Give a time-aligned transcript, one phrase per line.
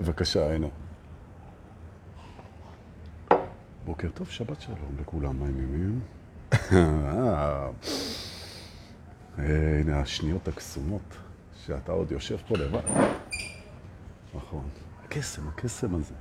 [0.00, 0.66] בבקשה, הנה.
[3.84, 6.00] בוקר טוב, שבת שלום לכולם, מה העניינים?
[6.72, 7.68] אה,
[9.38, 11.16] הנה השניות הקסומות,
[11.66, 12.80] שאתה עוד יושב פה לבד.
[14.34, 14.68] נכון.
[15.04, 16.14] הקסם, הקסם הזה.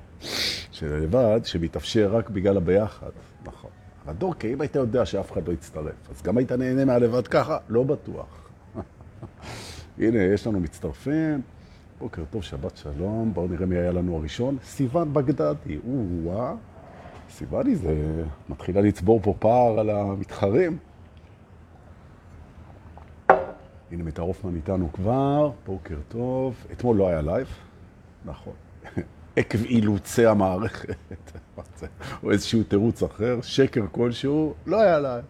[0.72, 3.12] שלבד, שמתאפשר רק בגלל הביחד.
[3.44, 3.72] נכון.
[4.06, 7.58] אבל דורקי, אם היית יודע שאף אחד לא יצטרף, אז גם היית נהנה מהלבד ככה?
[7.70, 8.50] לא בטוח.
[10.00, 11.42] הנה, יש לנו מצטרפים.
[12.02, 13.33] בוקר טוב, שבת שלום.
[13.33, 14.57] בואו נראה מי היה לנו הראשון.
[14.64, 15.78] סיוון בגדדי.
[15.87, 16.54] או-אה.
[17.29, 20.78] סיווני זה מתחילה לצבור פה פער על המתחרים.
[23.92, 26.65] הנה מיטה רופמן איתנו כבר, בוקר טוב.
[26.71, 27.47] אתמול לא היה live,
[28.25, 28.54] נכון.
[29.36, 30.95] עקב אילוצי המערכת,
[32.23, 35.25] או איזשהו תירוץ אחר, שקר כלשהו, לא היה live.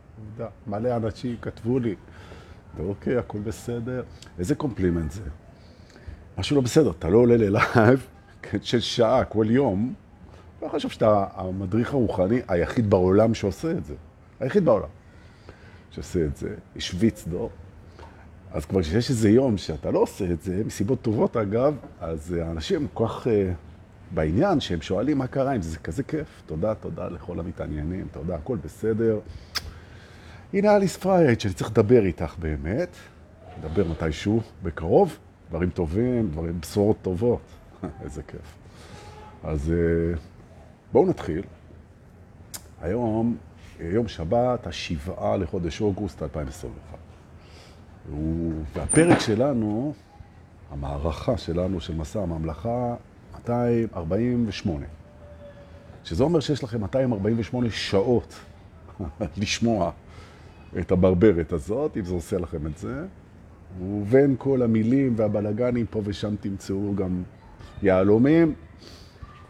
[0.67, 1.95] מלא אנשים כתבו לי,
[2.77, 4.03] ואוקיי, הכל בסדר.
[4.39, 5.21] איזה קומפלימנט זה.
[6.37, 8.07] משהו לא בסדר, אתה לא עולה ל live
[8.61, 9.93] של שעה כל יום,
[10.61, 13.95] לא חושב שאתה המדריך הרוחני היחיד בעולם שעושה את זה.
[14.39, 14.87] היחיד בעולם
[15.91, 16.55] שעושה את זה.
[16.75, 17.49] השוויץ דור.
[18.51, 22.87] אז כבר כשיש איזה יום שאתה לא עושה את זה, מסיבות טובות אגב, אז האנשים
[22.93, 23.29] כל כך אה,
[24.13, 26.43] בעניין שהם שואלים מה קרה עם זה, זה כזה כיף.
[26.45, 29.19] תודה, תודה לכל המתעניינים, תודה, הכל בסדר.
[30.53, 32.95] הנה אליס פרייט, שאני צריך לדבר איתך באמת.
[33.59, 35.17] לדבר מתישהו, בקרוב.
[35.51, 37.41] דברים טובים, דברים, בשורות טובות.
[38.03, 38.57] איזה כיף.
[39.43, 39.73] אז
[40.15, 40.19] uh,
[40.91, 41.41] בואו נתחיל.
[42.81, 43.37] היום,
[43.79, 46.97] יום שבת, השבעה לחודש אוגוסט 2021.
[48.73, 49.93] והפרק שלנו,
[50.71, 52.95] המערכה שלנו של מסע הממלכה,
[53.33, 54.85] 248.
[56.03, 58.33] שזה אומר שיש לכם 248 שעות
[59.37, 59.91] לשמוע
[60.79, 63.05] את הברברת הזאת, אם זה עושה לכם את זה.
[63.79, 67.23] ובין כל המילים והבלגנים, פה ושם תמצאו גם
[67.83, 68.53] יהלומים.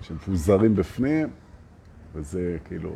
[0.01, 1.27] שמפוזרים בפנים,
[2.15, 2.91] וזה כאילו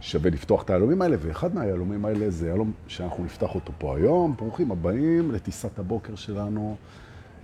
[0.00, 4.34] שווה לפתוח את היהלומים האלה, ואחד מהיהלומים האלה זה יהלום שאנחנו נפתח אותו פה היום.
[4.36, 6.76] ברוכים הבאים לטיסת הבוקר שלנו.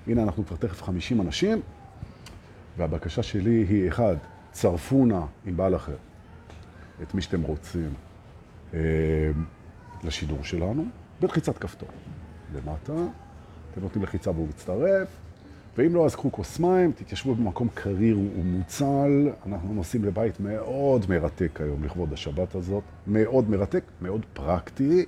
[0.07, 1.61] הנה, אנחנו כבר תכף 50 אנשים,
[2.77, 4.17] והבקשה שלי היא, אחד,
[4.53, 5.97] צרפו נא עם בעל אחר
[7.03, 7.91] את מי שאתם רוצים
[8.75, 8.81] אה,
[10.05, 10.85] לשידור שלנו,
[11.21, 11.89] בלחיצת כפתור
[12.55, 12.93] למטה.
[13.73, 15.09] אתם נותנים לחיצה והוא מצטרף.
[15.79, 19.31] ואם לא, אז קחו כוס מים, תתיישבו במקום קריר ומוצל.
[19.47, 22.83] אנחנו נוסעים לבית מאוד מרתק היום לכבוד השבת הזאת.
[23.07, 25.07] מאוד מרתק, מאוד פרקטי.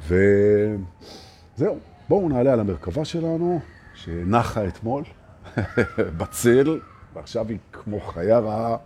[0.00, 3.60] וזהו, בואו נעלה על המרכבה שלנו,
[3.94, 5.04] שנחה אתמול,
[6.18, 6.80] בצל,
[7.14, 8.76] ועכשיו היא כמו חיה רעה.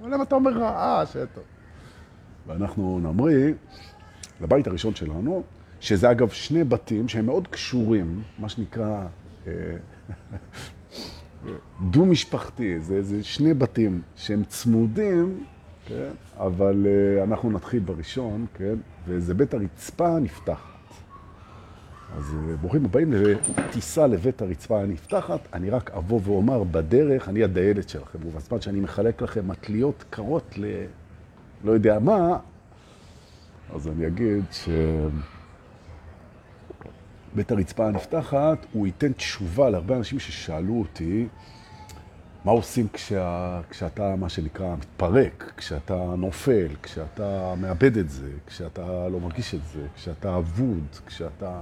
[0.00, 1.40] אבל למה אתה אומר רעה, שטו?
[2.46, 3.52] ואנחנו נמריא
[4.40, 5.42] לבית הראשון שלנו,
[5.86, 9.06] שזה אגב שני בתים שהם מאוד קשורים, מה שנקרא
[11.90, 15.44] דו-משפחתי, זה, זה שני בתים שהם צמודים,
[15.86, 16.10] כן?
[16.36, 18.74] אבל uh, אנחנו נתחיל בראשון, כן?
[19.06, 20.60] וזה בית הרצפה הנפתחת.
[22.16, 25.40] אז uh, ברוכים הבאים לטיסה לבית הרצפה הנפתחת.
[25.52, 30.64] אני רק אבוא ואומר בדרך, אני הדיילת שלכם, ובזמן שאני מחלק לכם מטליות קרות ל...
[31.64, 32.38] לא יודע מה,
[33.74, 34.68] אז אני אגיד ש...
[37.36, 41.26] בית הרצפה הנפתחת, הוא ייתן תשובה להרבה אנשים ששאלו אותי
[42.44, 49.20] מה עושים כשה, כשאתה, מה שנקרא, מתפרק, כשאתה נופל, כשאתה מאבד את זה, כשאתה לא
[49.20, 51.60] מרגיש את זה, כשאתה אבוד, כשאתה...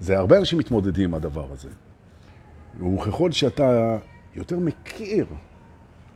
[0.00, 1.68] זה הרבה אנשים מתמודדים עם הדבר הזה.
[2.80, 3.98] וככל שאתה
[4.34, 5.26] יותר מכיר,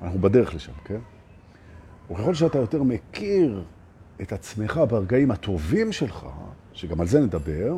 [0.02, 1.00] אנחנו בדרך לשם, כן?
[2.10, 3.64] וככל שאתה יותר מכיר
[4.22, 6.26] את עצמך ברגעים הטובים שלך,
[6.74, 7.76] שגם על זה נדבר,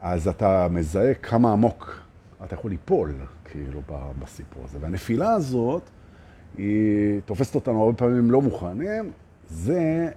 [0.00, 2.00] אז אתה מזהה כמה עמוק
[2.44, 3.12] אתה יכול ליפול,
[3.44, 3.80] כאילו,
[4.18, 4.78] בסיפור הזה.
[4.80, 5.82] והנפילה הזאת,
[6.58, 9.12] היא תופסת אותנו הרבה פעמים לא מוכנים.
[9.48, 10.10] זה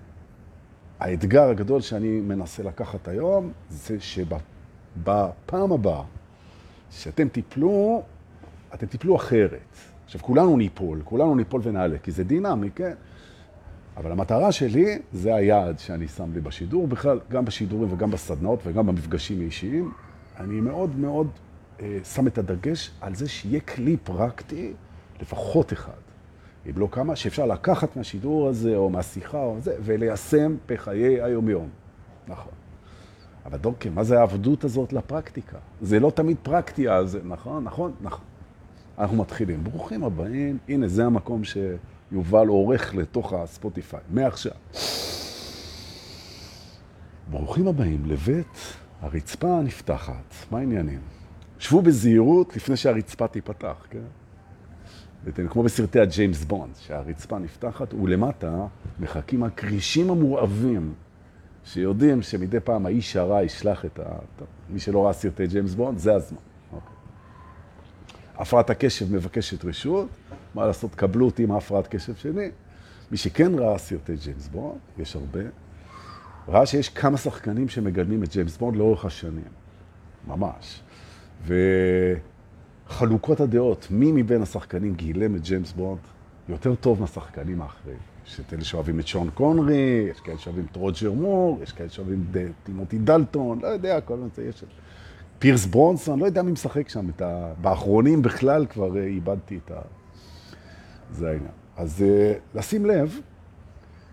[0.99, 6.03] האתגר הגדול שאני מנסה לקחת היום, זה שבפעם הבאה
[6.91, 8.03] שאתם תיפלו,
[8.73, 9.77] אתם תיפלו אחרת.
[10.05, 12.93] עכשיו, כולנו ניפול, כולנו ניפול ונעלה, כי זה דינמי, כן?
[13.97, 18.87] אבל המטרה שלי, זה היעד שאני שם לי בשידור, בכלל, גם בשידורים וגם בסדנאות וגם
[18.87, 19.91] במפגשים האישיים.
[20.39, 21.27] אני מאוד מאוד
[21.79, 24.73] אה, שם את הדגש על זה שיהיה כלי פרקטי,
[25.21, 25.91] לפחות אחד,
[26.69, 31.69] אם לא כמה, שאפשר לקחת מהשידור הזה או מהשיחה או זה, וליישם בחיי היומיום.
[32.27, 32.53] נכון.
[33.45, 35.57] אבל דורקי, מה זה העבדות הזאת לפרקטיקה?
[35.81, 38.23] זה לא תמיד פרקטי, אז נכון, נכון, נכון.
[38.99, 39.63] אנחנו מתחילים.
[39.63, 41.57] ברוכים הבאים, הנה, זה המקום ש...
[42.11, 44.51] יובל עורך לתוך הספוטיפיי, מעכשיו.
[47.29, 50.35] ברוכים הבאים לבית הרצפה הנפתחת.
[50.51, 50.99] מה העניינים?
[51.59, 53.99] שבו בזהירות לפני שהרצפה תיפתח, כן?
[55.27, 58.65] אתם כמו בסרטי הג'יימס בונד, שהרצפה נפתחת ולמטה
[58.99, 60.93] מחכים הכרישים המורעבים,
[61.63, 64.03] שיודעים שמדי פעם האיש הרע ישלח את ה...
[64.69, 66.37] מי שלא ראה סרטי ג'יימס בונד, זה הזמן.
[68.37, 70.07] הפרעת הקשב מבקשת רשות,
[70.55, 72.51] מה לעשות, קבלו אותי עם ההפרעת קשב שלי.
[73.11, 75.39] מי שכן ראה סרטי ג'יימס בונד, יש הרבה,
[76.47, 79.43] ראה שיש כמה שחקנים שמגלמים את ג'יימס בונד לאורך השנים.
[80.27, 80.81] ממש.
[82.87, 85.99] וחלוקות הדעות, מי מבין השחקנים גילם את ג'יימס בונד
[86.49, 87.97] יותר טוב מהשחקנים האחרים.
[88.27, 91.89] יש את אלה שאוהבים את שון קונרי, יש כאלה שאוהבים את רוג'ר מור, יש כאלה
[91.89, 94.67] שאוהבים את טימותי דלטון, לא יודע, כל מיני, יש את
[95.39, 97.53] פירס ברונסון, לא יודע מי משחק שם, ה...
[97.61, 99.81] באחרונים בכלל כבר אה, איבדתי את ה...
[101.11, 101.51] זה העניין.
[101.77, 103.19] אז אה, לשים לב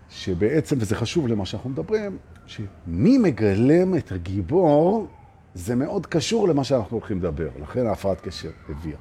[0.09, 5.07] שבעצם, וזה חשוב למה שאנחנו מדברים, שמי מגלם את הגיבור,
[5.53, 7.49] זה מאוד קשור למה שאנחנו הולכים לדבר.
[7.61, 8.97] לכן ההפרעת קשב הביאה.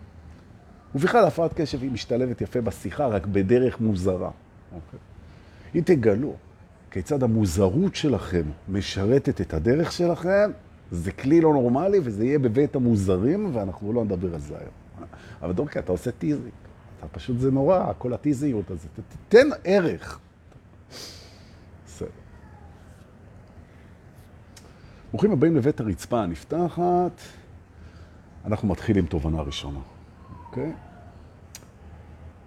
[0.94, 4.30] ובכלל, ההפרעת קשב היא משתלבת יפה בשיחה, רק בדרך מוזרה.
[4.74, 4.98] אוקיי?
[5.74, 6.34] אם תגלו
[6.90, 10.50] כיצד המוזרות שלכם משרתת את הדרך שלכם,
[10.94, 15.08] זה כלי לא נורמלי, וזה יהיה בבית המוזרים, ואנחנו לא נדבר על זה היום.
[15.42, 16.52] אבל דורקי, אתה עושה teasing.
[16.98, 18.88] אתה פשוט, זה נורא, כל ה teasing הזה.
[19.28, 20.18] תן ערך.
[21.86, 22.08] בסדר.
[25.10, 27.20] ברוכים הבאים לבית הרצפה הנפתחת.
[28.44, 29.80] אנחנו מתחילים תובנה ראשונה,
[30.46, 30.72] אוקיי?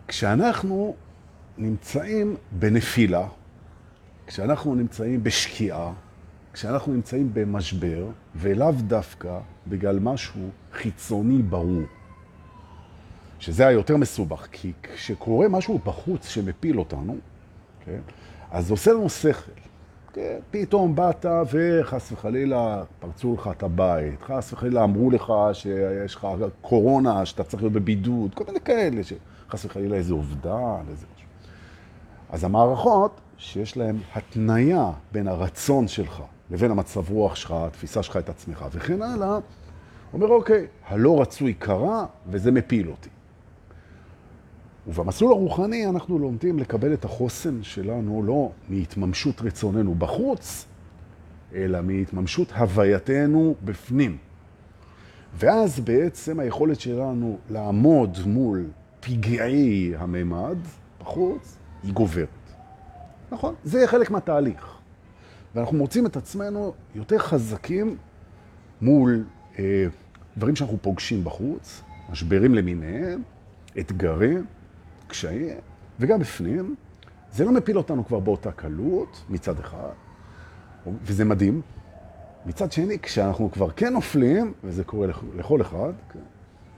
[0.07, 0.95] כשאנחנו
[1.57, 3.27] נמצאים בנפילה,
[4.27, 5.93] כשאנחנו נמצאים בשקיעה,
[6.57, 8.05] כשאנחנו נמצאים במשבר,
[8.35, 10.41] ולאו דווקא בגלל משהו
[10.73, 11.81] חיצוני ברור,
[13.39, 17.17] שזה היותר מסובך, כי כשקורה משהו בחוץ שמפיל אותנו,
[17.85, 17.99] כן,
[18.51, 19.51] אז זה עושה לנו שכל.
[20.13, 26.27] כן, פתאום באת וחס וחלילה פרצו לך את הבית, חס וחלילה אמרו לך שיש לך
[26.61, 31.27] קורונה, שאתה צריך להיות בבידוד, כל מיני כאלה, שחס וחלילה איזה אובדן, איזה משהו.
[32.29, 38.29] אז המערכות שיש להן התניה בין הרצון שלך לבין המצב רוח שלך, התפיסה שלך את
[38.29, 39.39] עצמך וכן הלאה,
[40.13, 43.09] אומר, אוקיי, הלא רצוי קרה וזה מפיל אותי.
[44.87, 50.65] ובמסלול הרוחני אנחנו לומדים לקבל את החוסן שלנו לא מהתממשות רצוננו בחוץ,
[51.55, 54.17] אלא מהתממשות הווייתנו בפנים.
[55.35, 58.65] ואז בעצם היכולת שלנו לעמוד מול
[58.99, 60.57] פגעי הממד
[60.99, 62.27] בחוץ, היא גוברת.
[63.31, 63.55] נכון?
[63.63, 64.76] זה חלק מהתהליך.
[65.57, 67.97] ואנחנו מוצאים את עצמנו יותר חזקים
[68.81, 69.23] מול
[69.59, 69.85] אה,
[70.37, 73.21] דברים שאנחנו פוגשים בחוץ, משברים למיניהם,
[73.79, 74.45] אתגרים,
[75.07, 75.57] קשיים,
[75.99, 76.75] וגם בפנים.
[77.31, 79.89] זה לא מפיל אותנו כבר באותה קלות, מצד אחד,
[81.03, 81.61] וזה מדהים.
[82.45, 86.19] מצד שני, כשאנחנו כבר כן נופלים, וזה קורה לכל אחד, כן,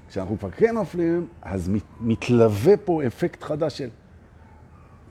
[0.09, 3.89] כשאנחנו כבר כן נופלים, אז מת, מתלווה פה אפקט חדש של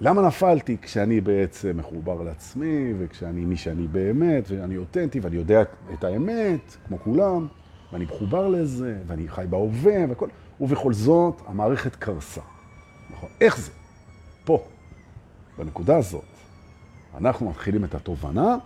[0.01, 5.63] למה נפלתי כשאני בעצם מחובר לעצמי, וכשאני מי שאני באמת, ואני אותנטי, ואני יודע
[5.93, 7.47] את האמת, כמו כולם,
[7.93, 10.29] ואני מחובר לזה, ואני חי בהווה, וכל...
[10.61, 12.41] ובכל זאת, המערכת קרסה.
[13.11, 13.29] נכון?
[13.41, 13.71] איך זה?
[14.45, 14.65] פה,
[15.59, 16.25] בנקודה הזאת,
[17.19, 18.57] אנחנו מתחילים את התובנה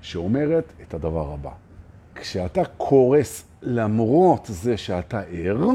[0.00, 1.52] שאומרת את הדבר הבא.
[2.14, 5.68] כשאתה קורס למרות זה שאתה ער,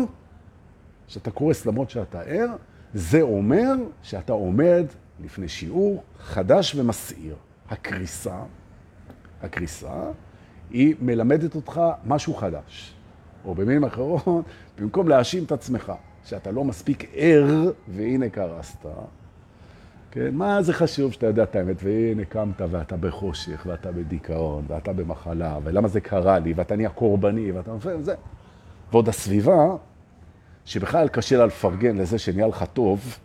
[1.08, 2.56] כשאתה קורס למרות שאתה ער,
[2.94, 4.86] זה אומר שאתה עומד
[5.24, 7.36] לפני שיעור חדש ומסעיר.
[7.70, 8.40] הקריסה,
[9.42, 10.12] הקריסה,
[10.70, 12.94] היא מלמדת אותך משהו חדש.
[13.46, 14.46] או במילים אחרות,
[14.80, 15.92] במקום להאשים את עצמך
[16.26, 18.86] שאתה לא מספיק ער, והנה קרסת,
[20.12, 20.30] כן?
[20.34, 25.60] מה זה חשוב שאתה יודע את האמת, והנה קמת ואתה בחושך, ואתה בדיכאון, ואתה במחלה,
[25.64, 28.16] ולמה זה קרה לי, ואתה נהיה קורבני, ואתה מפרם, זה.
[28.92, 29.76] ועוד הסביבה,
[30.68, 33.18] שבכלל קשה לה לפרגן לזה שנהיה לך טוב,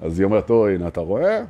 [0.00, 1.44] אז היא אומרת, אוי, הנה, אתה רואה?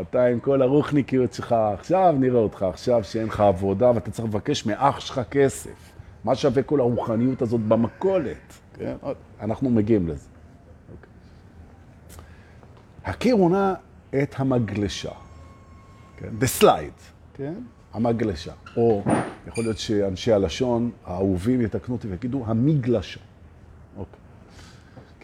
[0.00, 4.66] אתה עם כל הרוחניקיות שלך, עכשיו נראה אותך, עכשיו שאין לך עבודה ואתה צריך לבקש
[4.66, 5.92] מאח שלך כסף.
[6.24, 8.54] מה שווה כל הרוחניות הזאת במקולת?
[8.74, 8.94] כן?
[9.40, 10.28] אנחנו מגיעים לזה.
[10.92, 11.10] אוקיי.
[13.04, 13.72] הכירו נא
[14.22, 15.12] את המגלשה,
[16.16, 16.28] כן?
[16.40, 17.02] The slide,
[17.34, 17.54] כן?
[17.92, 18.52] המגלשה.
[18.76, 19.02] או
[19.46, 23.20] יכול להיות שאנשי הלשון האהובים יתקנו אותי ויגידו המגלשה.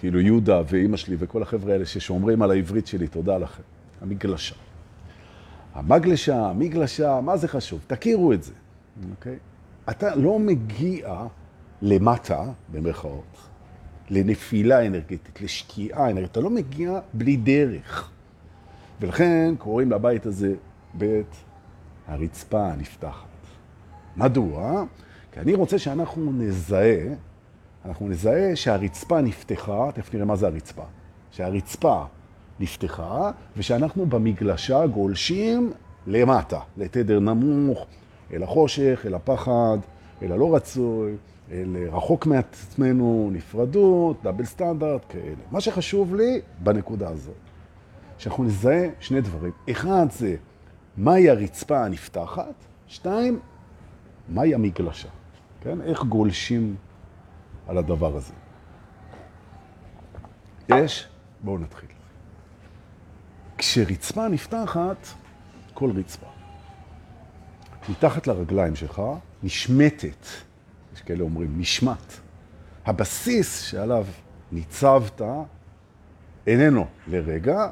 [0.00, 3.62] כאילו יהודה ואימא שלי וכל החבר'ה האלה ששומרים על העברית שלי, תודה לכם.
[4.00, 4.54] המגלשה.
[5.75, 7.80] המגלשה, המגלשה, מה זה חשוב?
[7.87, 8.52] תכירו את זה,
[9.11, 9.37] אוקיי?
[9.90, 11.26] אתה לא מגיע
[11.83, 13.37] למטה, במרכאות,
[14.11, 18.11] לנפילה אנרגטית, לשקיעה אנרגטית, אתה לא מגיע בלי דרך.
[19.00, 20.54] ולכן קוראים לבית הזה
[20.95, 21.37] בית
[22.07, 23.26] הרצפה הנפתחת.
[24.16, 24.85] מדוע?
[25.33, 27.14] כי אני רוצה שאנחנו נזהה
[27.84, 30.84] אנחנו נזהה שהרצפה נפתחה, תכף נראה מה זה הרצפה,
[31.30, 32.04] שהרצפה
[32.60, 35.72] נפתחה, ושאנחנו במגלשה גולשים
[36.06, 37.87] למטה, לתדר נמוך,
[38.32, 39.78] אל החושך, אל הפחד,
[40.22, 41.12] אל הלא רצוי,
[41.52, 45.34] אל רחוק מעצמנו, נפרדות, דאבל סטנדרט, כאלה.
[45.50, 47.34] מה שחשוב לי בנקודה הזאת,
[48.18, 49.52] שאנחנו נזהה שני דברים.
[49.70, 50.37] אחד זה
[50.96, 52.54] מהי הרצפה הנפתחת,
[52.87, 53.38] שתיים,
[54.28, 55.08] מהי המגלשה,
[55.60, 55.80] כן?
[55.80, 56.75] איך גולשים
[57.70, 58.32] על הדבר הזה.
[60.68, 61.08] יש?
[61.40, 61.88] בואו נתחיל.
[63.58, 65.06] כשרצפה נפתחת,
[65.74, 66.26] כל רצפה,
[67.88, 69.02] מתחת לרגליים שלך
[69.42, 70.26] נשמטת,
[70.94, 72.12] יש כאלה אומרים, נשמט.
[72.86, 74.06] הבסיס שעליו
[74.52, 75.20] ניצבת
[76.46, 77.70] איננו לרגע,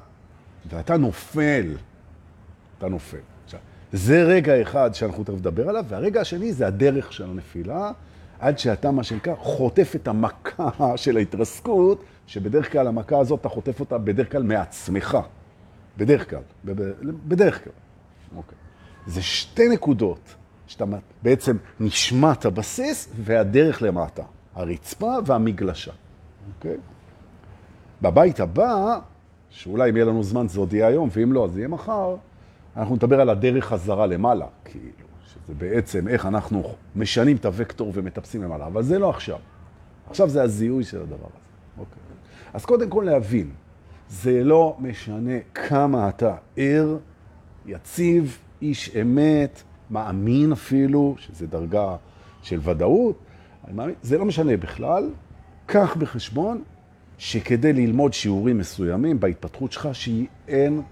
[0.71, 1.76] ואתה נופל.
[2.78, 3.19] אתה נופל.
[3.45, 3.61] עכשיו,
[3.93, 7.93] זה רגע אחד שאנחנו תכף נדבר עליו, והרגע השני זה הדרך של הנפילה,
[8.38, 13.80] עד שאתה, מה שנקרא, חוטף את המכה של ההתרסקות, שבדרך כלל המכה הזאת, אתה חוטף
[13.80, 15.18] אותה בדרך כלל מעצמך.
[15.97, 16.42] בדרך כלל.
[17.28, 17.73] בדרך כלל.
[18.37, 18.59] אוקיי.
[19.07, 20.35] זה שתי נקודות
[20.66, 20.85] שאתה
[21.23, 24.23] בעצם נשמט הבסיס והדרך למטה.
[24.54, 25.92] הרצפה והמגלשה.
[26.57, 26.76] אוקיי?
[28.02, 28.99] בבית הבא,
[29.50, 32.16] שאולי אם יהיה לנו זמן זה עוד יהיה היום, ואם לא, אז יהיה מחר,
[32.76, 35.08] אנחנו נדבר על הדרך חזרה למעלה, כאילו,
[35.49, 39.38] שזה בעצם איך אנחנו משנים את הוקטור ומטפסים למעלה, אבל זה לא עכשיו.
[40.11, 41.78] עכשיו זה הזיהוי של הדבר הזה.
[41.78, 41.99] אוקיי.
[42.55, 43.50] אז קודם כל להבין,
[44.09, 46.97] זה לא משנה כמה אתה ער,
[47.67, 51.97] יציב, איש אמת, מאמין אפילו, שזה דרגה
[52.43, 53.19] של ודאות,
[54.02, 55.11] זה לא משנה בכלל.
[55.67, 56.62] קח בחשבון
[57.19, 60.83] שכדי ללמוד שיעורים מסוימים בהתפתחות שלך, שהיא אין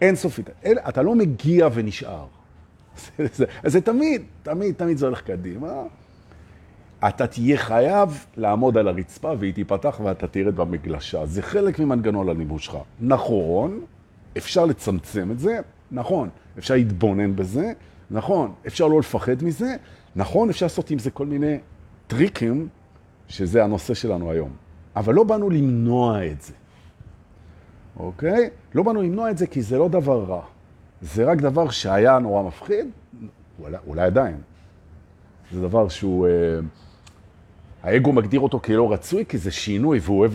[0.00, 0.08] סופית.
[0.08, 0.50] אין סופית.
[0.62, 2.26] אין, אתה לא מגיע ונשאר.
[3.18, 5.72] זה, זה, זה תמיד, תמיד, תמיד זה הולך קדימה.
[7.08, 11.26] אתה תהיה חייב לעמוד על הרצפה והיא תיפתח ואתה תרד במגלשה.
[11.26, 12.76] זה חלק ממנגנון הלימוד שלך.
[13.00, 13.80] נכון,
[14.36, 16.28] אפשר לצמצם את זה, נכון,
[16.58, 17.72] אפשר להתבונן בזה,
[18.10, 19.76] נכון, אפשר לא לפחד מזה,
[20.16, 21.58] נכון, אפשר לעשות עם זה כל מיני
[22.06, 22.68] טריקים,
[23.28, 24.50] שזה הנושא שלנו היום.
[24.96, 26.52] אבל לא באנו למנוע את זה,
[27.96, 28.50] אוקיי?
[28.74, 30.42] לא באנו למנוע את זה כי זה לא דבר רע.
[31.02, 32.86] זה רק דבר שהיה נורא מפחיד,
[33.62, 34.36] אולי, אולי עדיין.
[35.52, 36.26] זה דבר שהוא...
[36.26, 36.32] אה,
[37.82, 40.32] האגו מגדיר אותו כלא רצוי, כי זה שינוי והוא אוהב.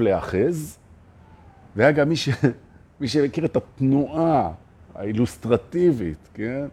[1.76, 2.30] והיה גם מי, ש...
[3.02, 4.52] מי שמכיר את התנועה
[4.96, 6.66] האילוסטרטיבית, כן?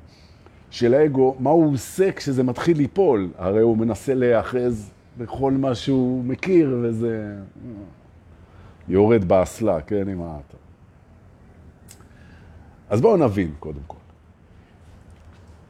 [0.70, 3.30] של האגו, מה הוא עושה כשזה מתחיל ליפול?
[3.38, 7.34] הרי הוא מנסה להיאחז בכל מה שהוא מכיר, וזה
[8.88, 10.61] יורד באסלה, כן, עם האטה.
[12.92, 13.96] אז בואו נבין, קודם כל.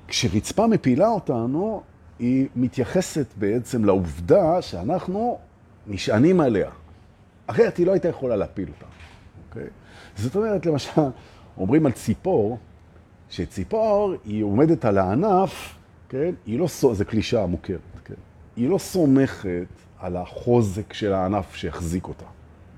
[0.09, 1.83] כשרצפה מפילה אותנו,
[2.19, 5.39] היא מתייחסת בעצם לעובדה שאנחנו
[5.87, 6.71] נשענים עליה.
[7.47, 8.87] אחרת היא לא הייתה יכולה להפיל אותה.
[9.49, 9.67] אוקיי?
[10.17, 11.01] זאת אומרת, למשל,
[11.59, 12.59] אומרים על ציפור,
[13.31, 15.75] שציפור היא עומדת על הענף,
[16.09, 16.35] כן?
[16.47, 18.15] היא לא, זו קלישה מוכרת, כן?
[18.57, 19.67] היא לא סומכת
[19.99, 22.27] על החוזק של הענף שהחזיק אותה.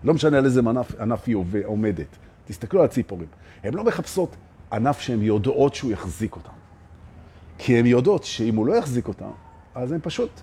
[0.04, 2.16] לא משנה על איזה ענף, ענף היא עומדת.
[2.46, 3.28] תסתכלו על הציפורים.
[3.64, 4.36] הן לא מחפשות
[4.72, 6.50] ענף שהן יודעות שהוא יחזיק אותן.
[7.58, 9.30] כי הן יודעות שאם הוא לא יחזיק אותן,
[9.74, 10.40] אז הן פשוט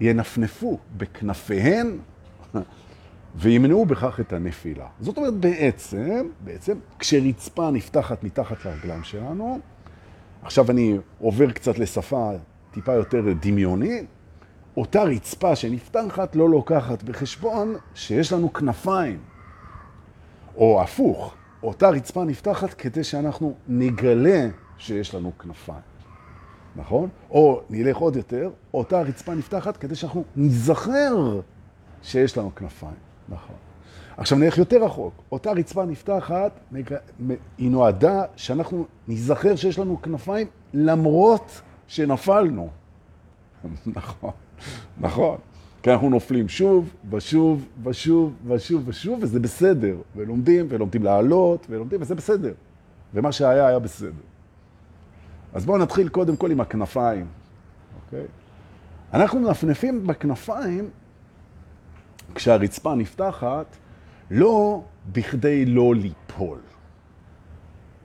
[0.00, 1.98] ינפנפו בכנפיהן
[3.34, 4.86] וימנעו בכך את הנפילה.
[5.00, 9.58] זאת אומרת, בעצם, בעצם, כשרצפה נפתחת מתחת לרגליים שלנו,
[10.42, 12.30] עכשיו אני עובר קצת לשפה
[12.70, 14.04] טיפה יותר דמיונית,
[14.76, 19.18] אותה רצפה שנפתחת לא לוקחת בחשבון שיש לנו כנפיים,
[20.56, 25.80] או הפוך, אותה רצפה נפתחת כדי שאנחנו נגלה שיש לנו כנפיים,
[26.76, 27.08] נכון?
[27.30, 31.40] או נלך עוד יותר, אותה רצפה נפתחת כדי שאנחנו נזכר
[32.02, 32.94] שיש לנו כנפיים.
[33.28, 33.56] נכון.
[34.16, 35.14] עכשיו נלך יותר רחוק.
[35.32, 36.60] אותה רצפה נפתחת,
[37.58, 42.68] היא נועדה שאנחנו נזכר שיש לנו כנפיים למרות שנפלנו.
[43.96, 44.30] נכון,
[45.00, 45.38] נכון.
[45.82, 49.96] כי אנחנו נופלים שוב ושוב ושוב ושוב ושוב, וזה בסדר.
[50.16, 52.52] ולומדים, ולומדים לעלות, ולומדים, וזה בסדר.
[53.14, 54.22] ומה שהיה, היה בסדר.
[55.54, 57.26] אז בואו נתחיל קודם כל עם הכנפיים,
[58.04, 58.26] אוקיי?
[59.14, 60.90] אנחנו מנפנפים בכנפיים
[62.34, 63.66] כשהרצפה נפתחת,
[64.30, 66.58] לא בכדי לא ליפול.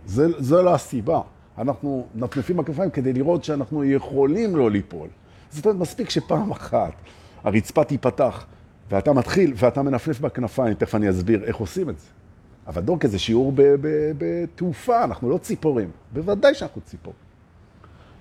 [0.05, 1.22] זה, זה לא הסיבה.
[1.57, 5.07] אנחנו נפנפים בכנפיים כדי לראות שאנחנו יכולים לא ליפול.
[5.50, 6.93] זאת אומרת, מספיק שפעם אחת
[7.44, 8.46] הרצפה תיפתח,
[8.91, 12.08] ואתה מתחיל, ואתה מנפנף בכנפיים, תכף אני אסביר איך עושים את זה.
[12.67, 13.53] אבל דורקה זה שיעור
[14.17, 15.89] בתעופה, אנחנו לא ציפורים.
[16.13, 17.13] בוודאי שאנחנו ציפור.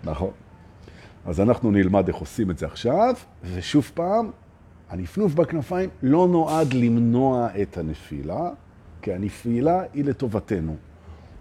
[0.05, 0.31] נכון.
[1.27, 3.15] אז אנחנו נלמד איך עושים את זה עכשיו,
[3.55, 4.31] ושוב פעם,
[4.91, 8.51] הנפנוף בכנפיים לא נועד למנוע את הנפילה,
[9.03, 10.77] כי הנפילה היא לטובתנו.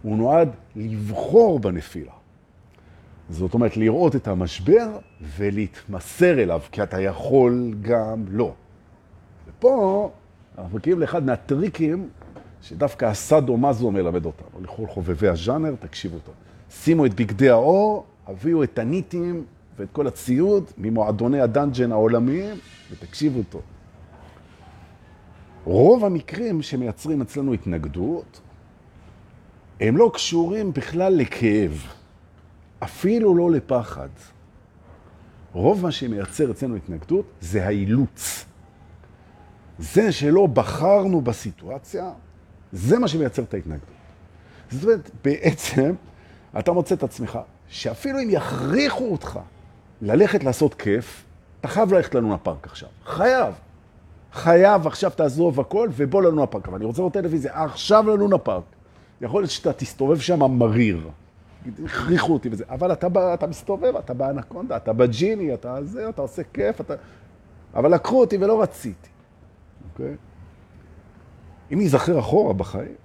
[0.01, 2.11] הוא נועד לבחור בנפילה.
[3.29, 4.87] זאת אומרת, לראות את המשבר
[5.37, 8.53] ולהתמסר אליו, כי אתה יכול גם לא.
[9.47, 10.11] ופה
[10.57, 12.09] אנחנו מגיעים לאחד מהטריקים
[12.61, 14.61] שדווקא הסאדו מזו מלמד אותנו.
[14.63, 16.31] לכל חובבי הז'אנר, תקשיבו אותו.
[16.69, 19.45] שימו את בגדי האור, הביאו את הניטים
[19.77, 22.55] ואת כל הציוד ממועדוני הדאנג'ן העולמיים,
[22.91, 23.61] ותקשיבו אותו.
[25.65, 28.41] רוב המקרים שמייצרים אצלנו התנגדות,
[29.79, 31.87] הם לא קשורים בכלל לכאב,
[32.83, 34.09] אפילו לא לפחד.
[35.53, 38.45] רוב מה שמייצר אצלנו התנגדות זה האילוץ.
[39.79, 42.11] זה שלא בחרנו בסיטואציה,
[42.71, 43.89] זה מה שמייצר את ההתנגדות.
[44.71, 45.93] זאת אומרת, בעצם
[46.59, 49.39] אתה מוצא את עצמך, שאפילו אם יכריחו אותך
[50.01, 51.23] ללכת לעשות כיף,
[51.59, 52.89] אתה חייב ללכת ללונה פארק עכשיו.
[53.05, 53.53] חייב.
[54.33, 56.67] חייב, עכשיו תעזוב הכל ובוא ללונה פארק.
[56.67, 58.63] אבל אני רוצה לראות טלוויזיה, עכשיו ללונה פארק.
[59.21, 61.09] יכול להיות שאתה תסתובב שם מריר.
[61.85, 62.63] הכריחו אותי בזה.
[62.69, 66.93] אבל אתה, אתה מסתובב, אתה באנקונדה, אתה בג'יני, אתה זה, אתה עושה כיף, אתה...
[67.73, 69.09] אבל לקחו אותי ולא רציתי.
[69.91, 70.15] אוקיי?
[71.73, 72.95] אם נזכר אחורה בחיים,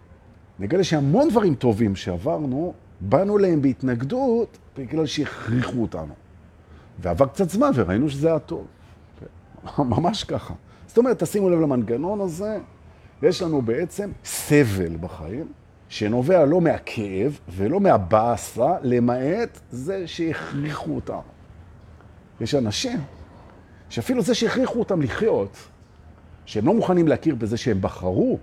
[0.58, 6.14] נגלה שהמון דברים טובים שעברנו, באנו להם בהתנגדות בגלל שהכריחו אותנו.
[6.98, 8.66] ועבר קצת זמן וראינו שזה היה טוב.
[9.64, 9.84] אוקיי?
[9.96, 10.54] ממש ככה.
[10.86, 12.58] זאת אומרת, תשימו לב למנגנון הזה,
[13.22, 15.46] יש לנו בעצם סבל בחיים,
[15.90, 21.18] שנובע לא מהכאב ולא מהבאסה, למעט זה שהכריחו אותם.
[22.40, 23.00] יש אנשים
[23.88, 25.56] שאפילו זה שהכריחו אותם לחיות,
[26.46, 28.38] שהם לא מוכנים להכיר בזה שהם בחרו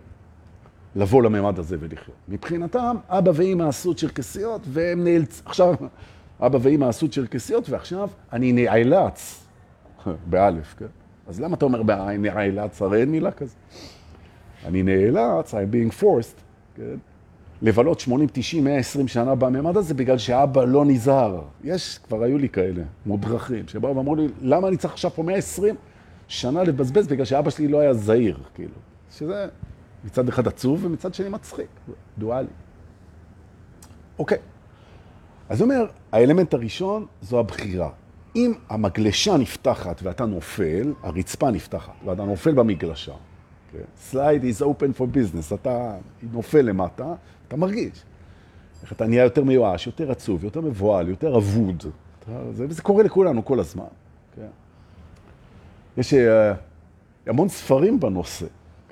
[0.95, 2.17] לבוא לממד הזה ולחיות.
[2.27, 5.41] מבחינתם, אבא ואמא עשו צ'רקסיות, והם נאלצ...
[5.45, 5.73] עכשיו,
[6.39, 9.45] אבא ואמא עשו צ'רקסיות, ועכשיו אני נאלץ,
[10.29, 10.85] באלף, כן?
[11.27, 11.83] אז למה אתה אומר
[12.23, 12.81] נאלץ?
[12.81, 13.55] הרי אין מילה כזה.
[14.65, 16.41] אני נאלץ, I'm being forced,
[16.75, 16.97] כן?
[17.61, 21.41] לבלות 80, 90, 120 שנה בממד הזה, בגלל שאבא לא נזהר.
[21.63, 25.75] יש, כבר היו לי כאלה, מודרכים, שבאו ואמרו לי, למה אני צריך עכשיו פה 120
[26.27, 28.73] שנה לבזבז, בגלל שאבא שלי לא היה זהיר, כאילו.
[29.11, 29.47] שזה
[30.05, 31.67] מצד אחד עצוב ומצד שני מצחיק,
[32.17, 32.47] דואלי.
[34.19, 34.37] אוקיי.
[35.49, 37.89] אז אומר, האלמנט הראשון זו הבחירה.
[38.35, 44.13] אם המגלשה נפתחת ואתה נופל, הרצפה נפתחת ואתה נופל במגלשה, okay?
[44.13, 45.95] slide is open for business, אתה
[46.31, 47.13] נופל למטה,
[47.47, 48.03] אתה מרגיש.
[48.83, 51.83] איך אתה נהיה יותר מיואש, יותר עצוב, יותר מבועל, יותר אבוד.
[52.51, 53.83] זה, וזה קורה לכולנו כל הזמן.
[53.83, 54.41] Okay?
[55.97, 56.17] יש uh,
[57.25, 58.45] המון ספרים בנושא.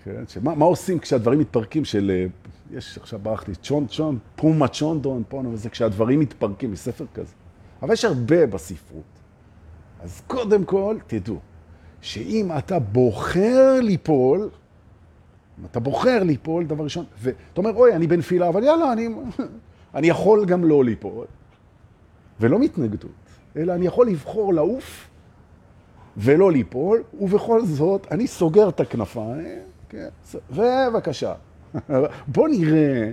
[0.03, 0.23] כן?
[0.27, 2.27] שמה מה עושים כשהדברים מתפרקים של,
[2.71, 7.33] uh, יש עכשיו ברח לי, צ'ון צ'ון, פומה צ'ונדון, פונו וזה, כשהדברים מתפרקים מספר כזה.
[7.81, 9.03] אבל יש הרבה בספרות.
[10.03, 11.39] אז קודם כל, תדעו,
[12.01, 14.49] שאם אתה בוחר ליפול,
[15.59, 19.07] אם אתה בוחר ליפול, דבר ראשון, ואתה אומר, אוי, אני בנפילה, אבל יאללה, אני,
[19.95, 21.25] אני יכול גם לא ליפול.
[22.39, 23.11] ולא מתנגדות,
[23.55, 25.09] אלא אני יכול לבחור לעוף
[26.17, 30.07] ולא ליפול, ובכל זאת, אני סוגר את הכנפיים, כן,
[30.51, 31.33] ובבקשה,
[32.35, 33.11] בוא נראה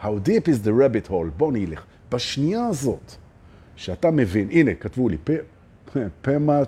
[0.00, 1.84] how deep is the rabbit hole, בוא נלך.
[2.10, 3.12] בשנייה הזאת,
[3.76, 5.16] שאתה מבין, הנה, כתבו לי,
[6.22, 6.60] פמה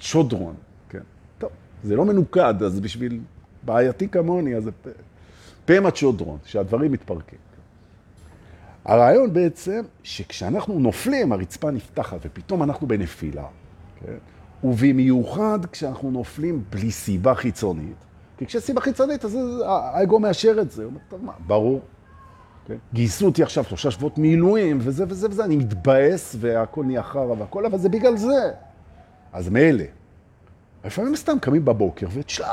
[0.00, 0.54] צ'ודרון,
[0.88, 1.02] כן.
[1.38, 1.50] טוב,
[1.84, 3.20] זה לא מנוקד, אז בשביל
[3.66, 4.70] בעייתי כמוני, אז זה
[5.64, 7.38] פמה צ'ודרון, שהדברים מתפרקים.
[8.84, 13.44] הרעיון בעצם, שכשאנחנו נופלים, הרצפה נפתחת, ופתאום אנחנו בנפילה,
[14.00, 14.16] כן?
[14.64, 17.96] ובמיוחד כשאנחנו נופלים בלי סיבה חיצונית,
[18.38, 20.84] כי כשיש חיצונית, אז האגו מאשר את זה.
[20.84, 21.80] הוא אומר, מה, ברור.
[22.66, 22.76] כן?
[22.94, 27.66] גייסו אותי עכשיו שלושה שבועות מילואים, וזה וזה וזה, אני מתבאס והכל נהיה חרא והכל,
[27.66, 28.50] אבל זה בגלל זה.
[29.32, 29.84] אז מאלה.
[30.84, 32.46] לפעמים סתם קמים בבוקר ותשלק,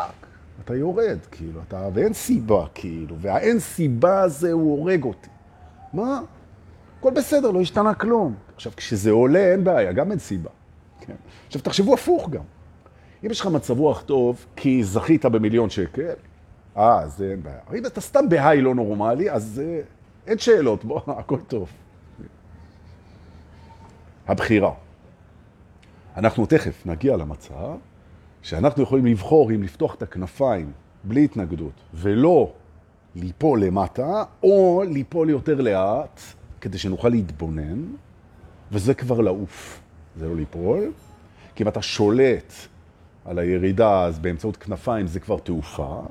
[0.62, 5.30] אתה יורד, כאילו, אתה, ואין סיבה, כאילו, והאין סיבה הזה הוא הורג אותי.
[5.94, 6.22] מה?
[7.00, 8.36] הכל בסדר, לא השתנה כלום.
[8.56, 10.50] עכשיו, כשזה עולה, אין בעיה, גם אין סיבה.
[11.00, 11.16] כן?
[11.48, 12.44] עכשיו, תחשבו הפוך גם.
[13.26, 16.14] אם יש לך מצב רוח טוב, כי זכית במיליון שקל,
[16.78, 17.60] אה, זה אין בעיה.
[17.78, 19.62] אם אתה סתם בהיי לא נורמלי, אז
[20.28, 21.70] אין שאלות, בוא, הכל טוב.
[24.28, 24.74] הבחירה.
[26.18, 27.76] אנחנו תכף נגיע למצב
[28.44, 30.72] שאנחנו יכולים לבחור אם לפתוח את הכנפיים
[31.04, 32.54] בלי התנגדות ולא
[33.16, 36.20] ליפול למטה, או ליפול יותר לאט
[36.62, 37.84] כדי שנוכל להתבונן,
[38.72, 39.82] וזה כבר לעוף,
[40.20, 40.92] זה לא ליפול.
[41.56, 42.54] כי אם אתה שולט
[43.26, 46.02] על הירידה, אז באמצעות כנפיים זה כבר תעופה.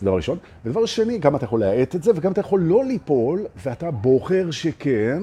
[0.00, 0.38] זה דבר ראשון.
[0.64, 4.50] ודבר שני, גם אתה יכול להאט את זה, וגם אתה יכול לא ליפול, ואתה בוחר
[4.50, 5.22] שכן,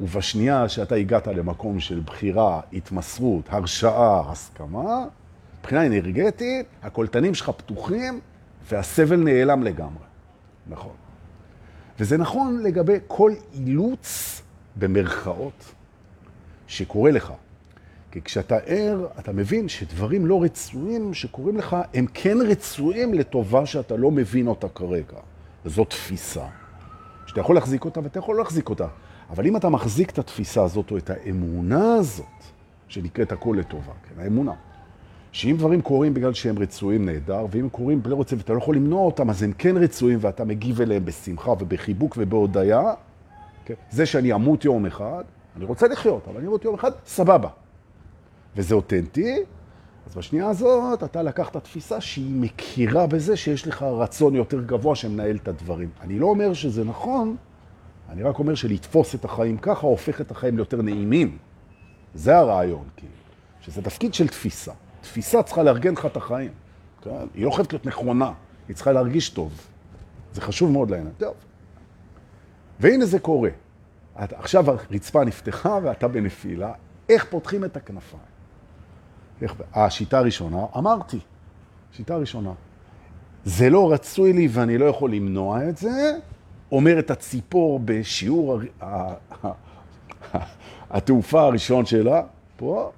[0.00, 5.04] ובשנייה שאתה הגעת למקום של בחירה, התמסרות, הרשאה, הסכמה,
[5.60, 8.20] מבחינה אנרגטית, הקולטנים שלך פתוחים
[8.68, 10.04] והסבל נעלם לגמרי.
[10.66, 10.92] נכון.
[11.98, 14.42] וזה נכון לגבי כל אילוץ
[14.76, 15.74] במרכאות
[16.66, 17.32] שקורה לך.
[18.10, 23.96] כי כשאתה ער, אתה מבין שדברים לא רצויים שקורים לך, הם כן רצויים לטובה שאתה
[23.96, 25.18] לא מבין אותה כרגע.
[25.64, 26.44] וזו תפיסה.
[27.26, 28.86] שאתה יכול להחזיק אותה ואתה יכול להחזיק אותה.
[29.30, 32.26] אבל אם אתה מחזיק את התפיסה הזאת או את האמונה הזאת,
[32.88, 34.52] שנקראת הכל לטובה, כן, האמונה,
[35.32, 38.76] שאם דברים קורים בגלל שהם רצויים נהדר, ואם הם קורים בלי רוצה ואתה לא יכול
[38.76, 42.82] למנוע אותם, אז הם כן רצויים ואתה מגיב אליהם בשמחה ובחיבוק ובהודיה,
[43.64, 43.74] כן?
[43.90, 45.24] זה שאני אמות יום אחד,
[45.56, 47.48] אני רוצה לחיות, אבל אני אמות יום אחד, סבבה.
[48.56, 49.36] וזה אותנטי,
[50.06, 55.36] אז בשנייה הזאת אתה לקחת תפיסה שהיא מכירה בזה שיש לך רצון יותר גבוה שמנהל
[55.36, 55.88] את הדברים.
[56.00, 57.36] אני לא אומר שזה נכון,
[58.10, 61.38] אני רק אומר שלתפוס את החיים ככה הופך את החיים ליותר נעימים.
[62.14, 63.12] זה הרעיון, כאילו,
[63.60, 64.72] שזה תפקיד של תפיסה.
[65.00, 66.50] תפיסה צריכה לארגן לך את החיים.
[67.02, 67.10] כן?
[67.34, 68.32] היא לא חייבת להיות נכונה,
[68.68, 69.66] היא צריכה להרגיש טוב.
[70.32, 71.12] זה חשוב מאוד לעניין.
[71.18, 71.34] טוב.
[72.80, 73.50] והנה זה קורה.
[74.14, 76.72] עכשיו הרצפה נפתחה ואתה בנפילה,
[77.08, 78.22] איך פותחים את הכנפיים?
[79.42, 79.54] איך...
[79.74, 81.18] השיטה הראשונה, אמרתי,
[81.92, 82.52] שיטה ראשונה.
[83.44, 86.18] זה לא רצוי לי ואני לא יכול למנוע את זה,
[86.72, 88.60] אומרת הציפור בשיעור
[90.90, 92.22] התעופה הראשון שלה,
[92.56, 92.90] פה,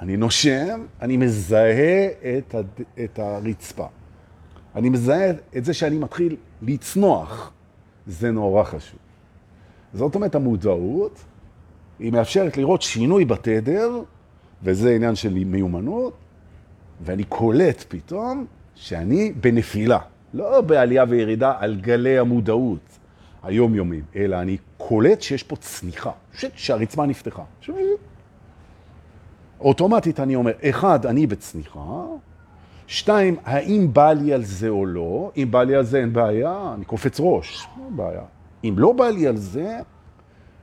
[0.00, 2.66] אני נושם, אני מזהה את, הד...
[3.04, 3.86] את הרצפה.
[4.74, 7.52] אני מזהה את זה שאני מתחיל לצנוח.
[8.06, 8.98] זה נורא חשוב.
[9.94, 11.24] זאת אומרת, המודעות,
[11.98, 13.90] היא מאפשרת לראות שינוי בתדר,
[14.62, 16.12] וזה עניין של מיומנות,
[17.04, 19.98] ואני קולט פתאום שאני בנפילה.
[20.34, 22.98] לא בעלייה וירידה על גלי המודעות
[23.46, 26.10] היומיומיים, אלא אני קולט שיש פה צניחה,
[26.54, 27.42] שהרצמה נפתחה.
[29.60, 32.04] אוטומטית אני אומר, אחד, אני בצניחה,
[32.86, 35.30] שתיים, האם בא לי על זה או לא?
[35.36, 38.22] אם בא לי על זה אין בעיה, אני קופץ ראש, לא בעיה.
[38.64, 39.78] אם לא בא לי על זה,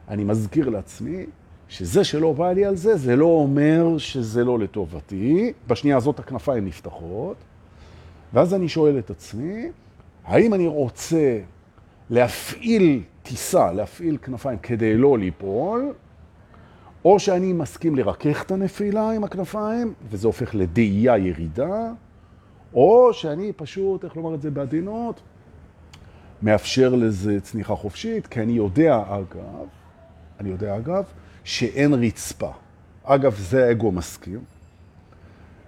[0.07, 1.25] אני מזכיר לעצמי
[1.67, 5.53] שזה שלא בא לי על זה, זה לא אומר שזה לא לטובתי.
[5.67, 7.37] בשנייה הזאת הכנפיים נפתחות,
[8.33, 9.71] ואז אני שואל את עצמי,
[10.25, 11.39] האם אני רוצה
[12.09, 15.93] להפעיל טיסה, להפעיל כנפיים כדי לא ליפול,
[17.05, 21.91] או שאני מסכים לרכך את הנפילה עם הכנפיים, וזה הופך לדאייה ירידה,
[22.73, 25.21] או שאני פשוט, איך לומר את זה בעדינות,
[26.41, 29.67] מאפשר לזה צניחה חופשית, כי אני יודע, אגב,
[30.39, 31.03] אני יודע, אגב,
[31.43, 32.51] שאין רצפה.
[33.03, 34.43] אגב, זה האגו מסכים,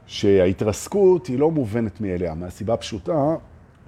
[0.05, 3.35] שההתרסקות היא לא מובנת מאליה, מהסיבה פשוטה,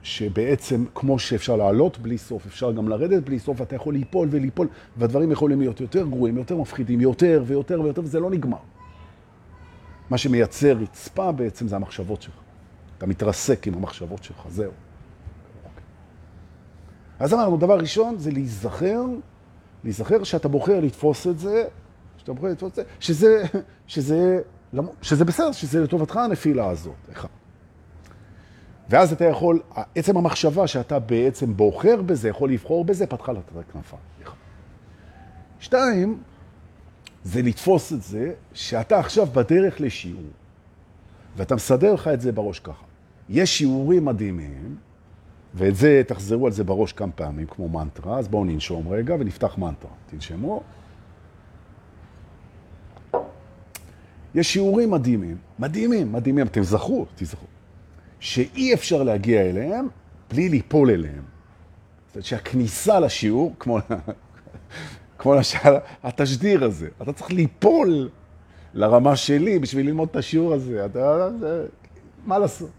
[0.07, 4.67] שבעצם כמו שאפשר לעלות בלי סוף, אפשר גם לרדת בלי סוף, אתה יכול ליפול וליפול,
[4.97, 8.57] והדברים יכולים להיות יותר גרועים, יותר מפחידים, יותר ויותר ויותר, וזה לא נגמר.
[10.09, 12.33] מה שמייצר רצפה בעצם זה המחשבות שלך.
[12.97, 14.71] אתה מתרסק עם המחשבות שלך, זהו.
[17.19, 19.01] אז אמרנו, דבר ראשון זה להיזכר,
[19.83, 21.65] להיזכר שאתה בוחר לתפוס את זה,
[22.17, 23.43] שאתה בוחר לתפוס את זה, שזה,
[23.87, 24.41] שזה,
[25.01, 26.95] שזה בסדר, שזה לטובתך הנפילה הזאת.
[27.11, 27.27] אחד.
[28.89, 29.59] ואז אתה יכול,
[29.95, 33.97] עצם המחשבה שאתה בעצם בוחר בזה, יכול לבחור בזה, פתחה לך את הכנפה.
[35.59, 36.17] שתיים,
[37.23, 40.21] זה לתפוס את זה שאתה עכשיו בדרך לשיעור,
[41.37, 42.85] ואתה מסדר לך את זה בראש ככה.
[43.29, 44.75] יש שיעורים מדהימים,
[45.53, 49.57] ואת זה, תחזרו על זה בראש כמה פעמים, כמו מנטרה, אז בואו ננשום רגע ונפתח
[49.57, 49.91] מנטרה.
[50.09, 50.63] תנשמו.
[54.35, 57.56] יש שיעורים מדהימים, מדהימים, מדהימים, אתם זכרו, תזכרו.
[58.19, 59.87] שאי אפשר להגיע אליהם
[60.29, 61.23] בלי ליפול אליהם.
[62.07, 63.77] זאת אומרת שהכניסה לשיעור, כמו,
[65.19, 68.09] כמו למשל התשדיר הזה, אתה צריך ליפול
[68.73, 70.85] לרמה שלי בשביל ללמוד את השיעור הזה.
[70.85, 71.65] אתה, זה,
[72.25, 72.69] מה לעשות?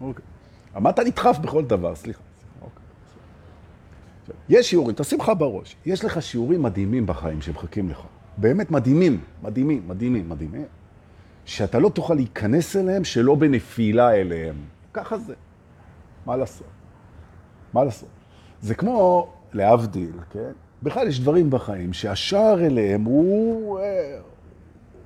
[0.00, 0.24] אוקיי.
[0.90, 1.94] אתה נדחף בכל דבר?
[1.94, 2.20] סליחה.
[2.62, 2.82] אוקיי.
[4.48, 8.00] יש שיעורים, תשים לך בראש, יש לך שיעורים מדהימים בחיים שמחכים לך.
[8.36, 10.64] באמת מדהימים, מדהימים, מדהימים, מדהימים.
[11.48, 14.56] שאתה לא תוכל להיכנס אליהם שלא בנפילה אליהם.
[14.92, 15.34] ככה זה.
[16.26, 16.66] מה לעשות?
[17.72, 18.08] מה לעשות?
[18.60, 20.52] זה כמו, להבדיל, כן?
[20.82, 24.18] בכלל יש דברים בחיים שהשער אליהם הוא, אה,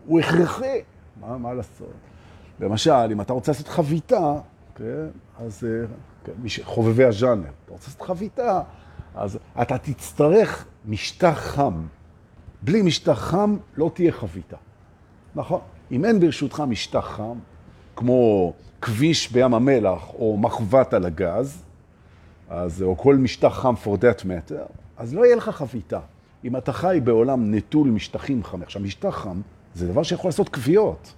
[0.07, 0.81] הוא הכרחי.
[1.21, 1.93] מה, מה לעשות?
[2.61, 4.35] למשל, אם אתה רוצה לעשות חביתה,
[4.75, 5.07] כן?
[5.39, 5.87] אז אה,
[6.25, 6.33] כן,
[6.65, 8.61] חובבי הז'אנר, אתה רוצה לעשות חביתה,
[9.15, 11.87] אז אתה תצטרך משטח חם.
[12.63, 14.57] בלי משטח חם לא תהיה חביתה.
[15.35, 15.61] נכון?
[15.93, 17.39] אם אין ברשותך משטח חם,
[17.97, 18.53] כמו
[18.83, 21.63] כביש בים המלח או מחבת על הגז,
[22.49, 26.01] אז, או כל משטח חם for that matter, אז לא יהיה לך חביתה.
[26.45, 28.63] אם אתה חי בעולם נטול משטחים חמים.
[28.63, 29.41] עכשיו, משטח חם
[29.75, 31.13] זה דבר שיכול לעשות כוויות,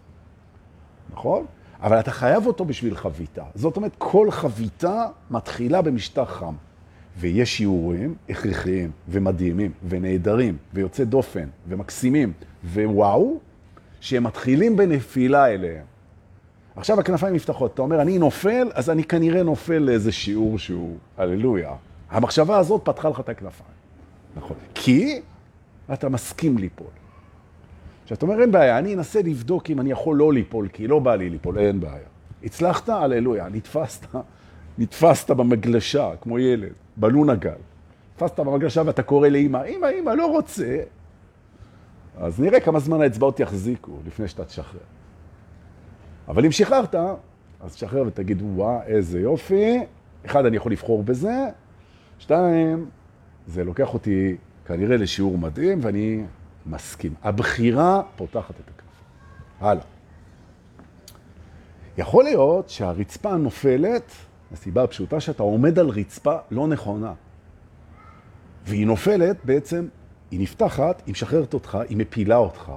[1.13, 1.47] נכון?
[1.83, 3.45] אבל אתה חייב אותו בשביל חביתה.
[3.55, 6.55] זאת אומרת, כל חביתה מתחילה במשטח חם.
[7.19, 12.33] ויש שיעורים הכרחיים ומדהימים ונהדרים ויוצא דופן ומקסימים
[12.73, 13.39] ווואו,
[14.05, 15.85] שהם מתחילים בנפילה אליהם.
[16.77, 21.71] עכשיו הכנפיים נפתחות, אתה אומר, אני נופל, אז אני כנראה נופל לאיזה שיעור שהוא, הללויה.
[22.11, 23.71] המחשבה הזאת פתחה לך את הכנפיים.
[24.37, 24.57] נכון.
[24.75, 25.21] כי
[25.93, 26.87] אתה מסכים ליפול.
[28.03, 30.99] עכשיו, אתה אומר, אין בעיה, אני אנסה לבדוק אם אני יכול לא ליפול, כי לא
[30.99, 32.09] בא לי ליפול, אין בעיה.
[32.45, 34.07] הצלחת, הללויה, נתפסת,
[34.79, 37.51] נתפסת במגלשה, כמו ילד, בלונה גל.
[38.15, 40.77] נתפסת במגלשה ואתה קורא לאמא, אמא, אמא, לא רוצה.
[42.19, 44.81] אז נראה כמה זמן האצבעות יחזיקו לפני שאתה תשחרר.
[46.29, 46.95] אבל אם שחררת,
[47.61, 49.79] אז תשחרר ותגיד, וואה, איזה יופי.
[50.27, 51.47] אחד, אני יכול לבחור בזה.
[52.19, 52.87] שתיים,
[53.47, 56.25] זה לוקח אותי כנראה לשיעור מדהים, ואני
[56.67, 57.15] מסכים.
[57.23, 58.85] הבחירה פותחת את הכף.
[59.61, 59.83] הלאה.
[61.99, 64.13] יכול להיות שהרצפה נופלת,
[64.53, 67.13] הסיבה הפשוטה שאתה עומד על רצפה לא נכונה.
[68.65, 69.87] והיא נופלת בעצם,
[70.35, 72.73] היא נפתחת, היא משחררת אותך, היא מפילה אותך,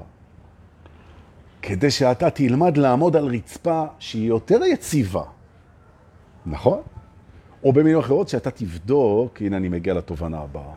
[1.62, 5.24] כדי שאתה תלמד לעמוד על רצפה שהיא יותר יציבה,
[6.46, 6.82] נכון?
[7.63, 10.74] או במילים אחרות, שאתה תבדוק, הנה אני מגיע לתובנה הבאה,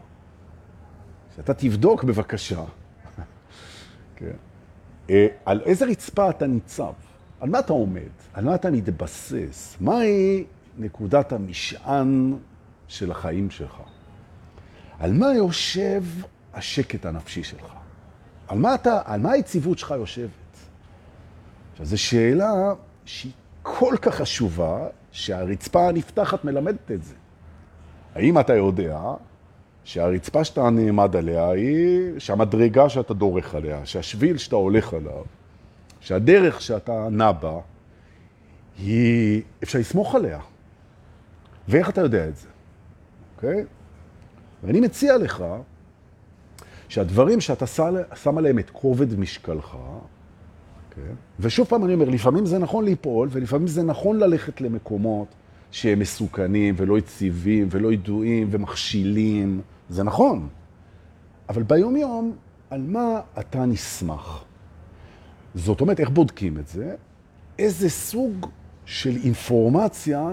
[1.37, 2.65] שאתה תבדוק בבקשה,
[4.17, 4.37] כן.
[5.11, 6.93] אה, על איזה רצפה אתה ניצב,
[7.41, 10.45] על מה אתה עומד, על מה אתה מתבסס, מהי
[10.79, 12.37] נקודת המשען
[12.89, 13.77] של החיים שלך,
[14.99, 16.03] על מה יושב
[16.55, 17.73] השקט הנפשי שלך,
[18.49, 20.31] על מה, אתה, על מה היציבות שלך יושבת.
[21.73, 22.53] עכשיו, זו שאלה
[23.05, 23.33] שהיא
[23.63, 27.15] כל כך חשובה, שהרצפה הנפתחת מלמדת את זה.
[28.15, 29.01] האם אתה יודע
[29.85, 35.25] שהרצפה שאתה נעמד עליה היא, שהמדרגה שאתה דורך עליה, שהשביל שאתה הולך עליו,
[36.01, 37.61] שהדרך שאתה נע בה,
[38.79, 40.39] היא, אפשר לסמוך עליה.
[41.69, 42.49] ואיך אתה יודע את זה,
[43.37, 43.65] אוקיי?
[44.63, 45.45] ואני מציע לך
[46.91, 47.67] שהדברים שאתה
[48.15, 49.77] שם עליהם את כובד משקלך,
[50.91, 51.15] כן?
[51.41, 55.29] ושוב פעם אני אומר, לפעמים זה נכון ליפול, ולפעמים זה נכון ללכת למקומות
[55.71, 60.49] שהם מסוכנים ולא יציבים ולא ידועים ומכשילים, זה נכון.
[61.49, 62.37] אבל ביום יום,
[62.71, 64.43] על מה אתה נסמך?
[65.55, 66.95] זאת אומרת, איך בודקים את זה?
[67.59, 68.47] איזה סוג
[68.85, 70.29] של אינפורמציה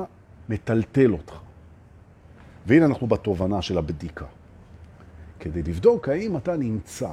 [0.49, 1.39] מטלטל אותך.
[2.67, 4.25] והנה אנחנו בתובנה של הבדיקה.
[5.39, 7.09] כדי לבדוק האם אתה נמצא,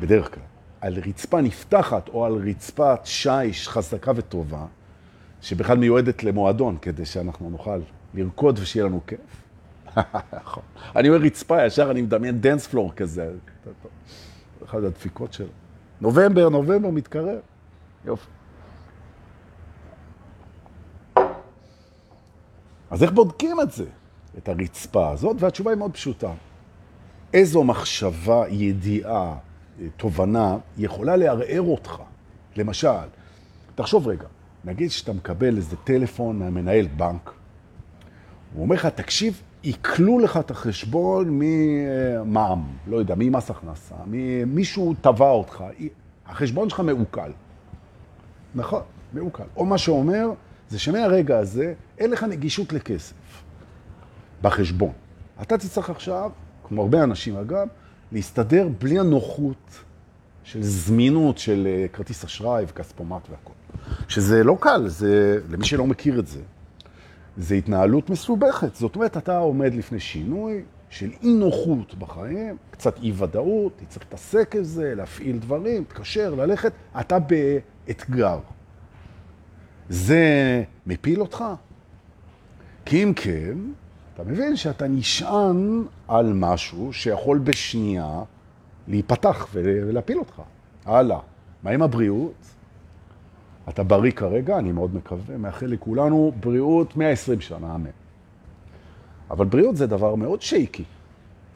[0.00, 0.42] בדרך כלל,
[0.80, 4.66] על רצפה נפתחת או על רצפת שיש חזקה וטובה,
[5.40, 7.80] שבכלל מיועדת למועדון, כדי שאנחנו נוכל
[8.14, 9.44] לרקוד ושיהיה לנו כיף.
[10.42, 10.62] נכון.
[10.96, 13.30] אני אומר רצפה, ישר אני מדמיין dance floor כזה.
[14.64, 15.46] אחד הדפיקות שלו.
[16.00, 17.38] נובמבר, נובמבר מתקרב.
[18.04, 18.30] יופי.
[22.90, 23.84] אז איך בודקים את זה,
[24.38, 25.36] את הרצפה הזאת?
[25.40, 26.32] והתשובה היא מאוד פשוטה.
[27.34, 29.34] איזו מחשבה, ידיעה,
[29.96, 32.02] תובנה, יכולה לערער אותך.
[32.56, 32.88] למשל,
[33.74, 34.26] תחשוב רגע,
[34.64, 37.32] נגיד שאתה מקבל איזה טלפון מהמנהל בנק,
[38.54, 43.94] הוא אומר לך, תקשיב, עיקלו לך את החשבון ממע"מ, לא יודע, ממס הכנסה,
[44.46, 45.64] מישהו טבע אותך,
[46.26, 47.30] החשבון שלך מעוקל.
[48.54, 49.44] נכון, מעוקל.
[49.56, 50.30] או מה שאומר,
[50.68, 53.42] זה שמהרגע הזה אין לך נגישות לכסף
[54.42, 54.92] בחשבון.
[55.42, 56.30] אתה תצטרך עכשיו,
[56.68, 57.66] כמו הרבה אנשים אגב,
[58.12, 59.80] להסתדר בלי הנוחות
[60.44, 63.52] של זמינות של אה, כרטיס אשראי וכספומט והכל.
[64.08, 66.40] שזה לא קל, זה, למי שלא מכיר את זה,
[67.36, 68.74] זה התנהלות מסובכת.
[68.74, 74.56] זאת אומרת, אתה עומד לפני שינוי של אי נוחות בחיים, קצת אי ודאות, תצטרך להתעסק
[74.56, 78.38] עם זה, להפעיל דברים, תקשר, ללכת, אתה באתגר.
[79.88, 80.24] זה
[80.86, 81.44] מפיל אותך?
[82.84, 83.58] כי אם כן,
[84.14, 88.22] אתה מבין שאתה נשען על משהו שיכול בשנייה
[88.88, 90.42] להיפתח ולהפיל אותך.
[90.84, 91.18] הלאה.
[91.62, 92.34] מה עם הבריאות?
[93.68, 97.90] אתה בריא כרגע, אני מאוד מקווה, מאחל לכולנו בריאות 120 שנה, אמן.
[99.30, 100.84] אבל בריאות זה דבר מאוד שייקי.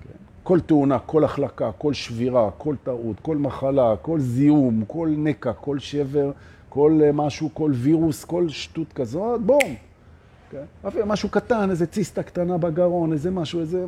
[0.04, 0.18] כן?
[0.42, 5.78] כל תאונה, כל החלקה, כל שבירה, כל טעות, כל מחלה, כל זיהום, כל נקע, כל
[5.78, 6.30] שבר,
[6.68, 9.85] כל משהו, כל וירוס, כל שטות כזאת, בום.
[10.50, 10.64] כן?
[11.06, 13.84] משהו קטן, איזה ציסטה קטנה בגרון, איזה משהו, איזה...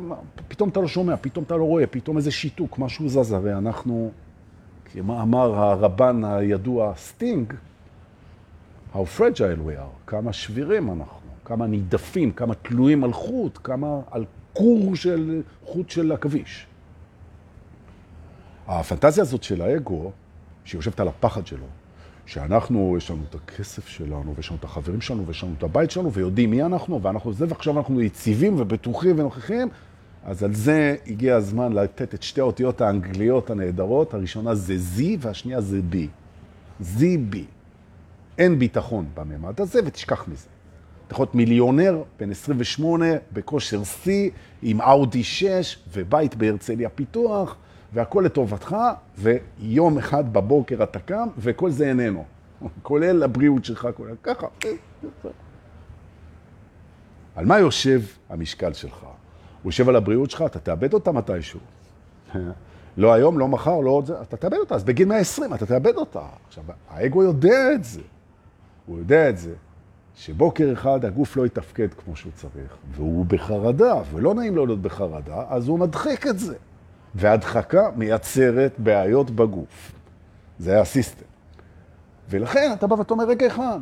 [0.47, 3.31] פתאום אתה לא שומע, פתאום אתה לא רואה, פתאום איזה שיתוק, משהו זז.
[3.31, 4.11] הרי אנחנו,
[4.93, 7.53] כמו אמר הרבן הידוע סטינג,
[8.93, 14.25] how fragile we are, כמה שבירים אנחנו, כמה נידפים, כמה תלויים על חוט, כמה על
[14.53, 16.67] קור של חוט של עכביש.
[18.67, 20.11] הפנטזיה הזאת של האגו,
[20.65, 21.65] שיושבת על הפחד שלו,
[22.29, 25.91] שאנחנו, יש לנו את הכסף שלנו, ויש לנו את החברים שלנו, ויש לנו את הבית
[25.91, 29.67] שלנו, ויודעים מי אנחנו, ואנחנו זה, ועכשיו אנחנו יציבים ובטוחים ונוכחים,
[30.25, 35.61] אז על זה הגיע הזמן לתת את שתי האותיות האנגליות הנהדרות, הראשונה זה Z והשנייה
[35.61, 35.95] זה B.
[36.83, 37.37] ZB.
[38.37, 40.47] אין ביטחון בממד הזה, ותשכח מזה.
[41.07, 44.09] אתה יכול להיות מיליונר, בן 28, בכושר C,
[44.61, 47.55] עם אאודי 6 ובית בהרצליה פיתוח,
[47.93, 48.75] והכל לטובתך,
[49.17, 52.25] ויום אחד בבוקר אתה קם, וכל זה איננו.
[52.81, 54.47] כולל הבריאות שלך, כולל ככה.
[57.35, 59.03] על מה יושב המשקל שלך?
[59.03, 61.59] הוא יושב על הבריאות שלך, אתה תאבד אותה מתישהו.
[62.97, 64.75] לא היום, לא מחר, לא עוד זה, אתה תאבד אותה.
[64.75, 66.21] אז בגיל 120 אתה תאבד אותה.
[66.47, 68.01] עכשיו, האגו יודע את זה.
[68.85, 69.53] הוא יודע את זה,
[70.15, 75.43] שבוקר אחד הגוף לא יתפקד כמו שהוא צריך, והוא בחרדה, ולא נעים לו להיות בחרדה,
[75.49, 76.55] אז הוא מדחק את זה.
[77.15, 79.91] והדחקה מייצרת בעיות בגוף.
[80.59, 81.25] זה הסיסטם.
[82.29, 83.79] ולכן אתה בא ואתה אומר רגע אחד.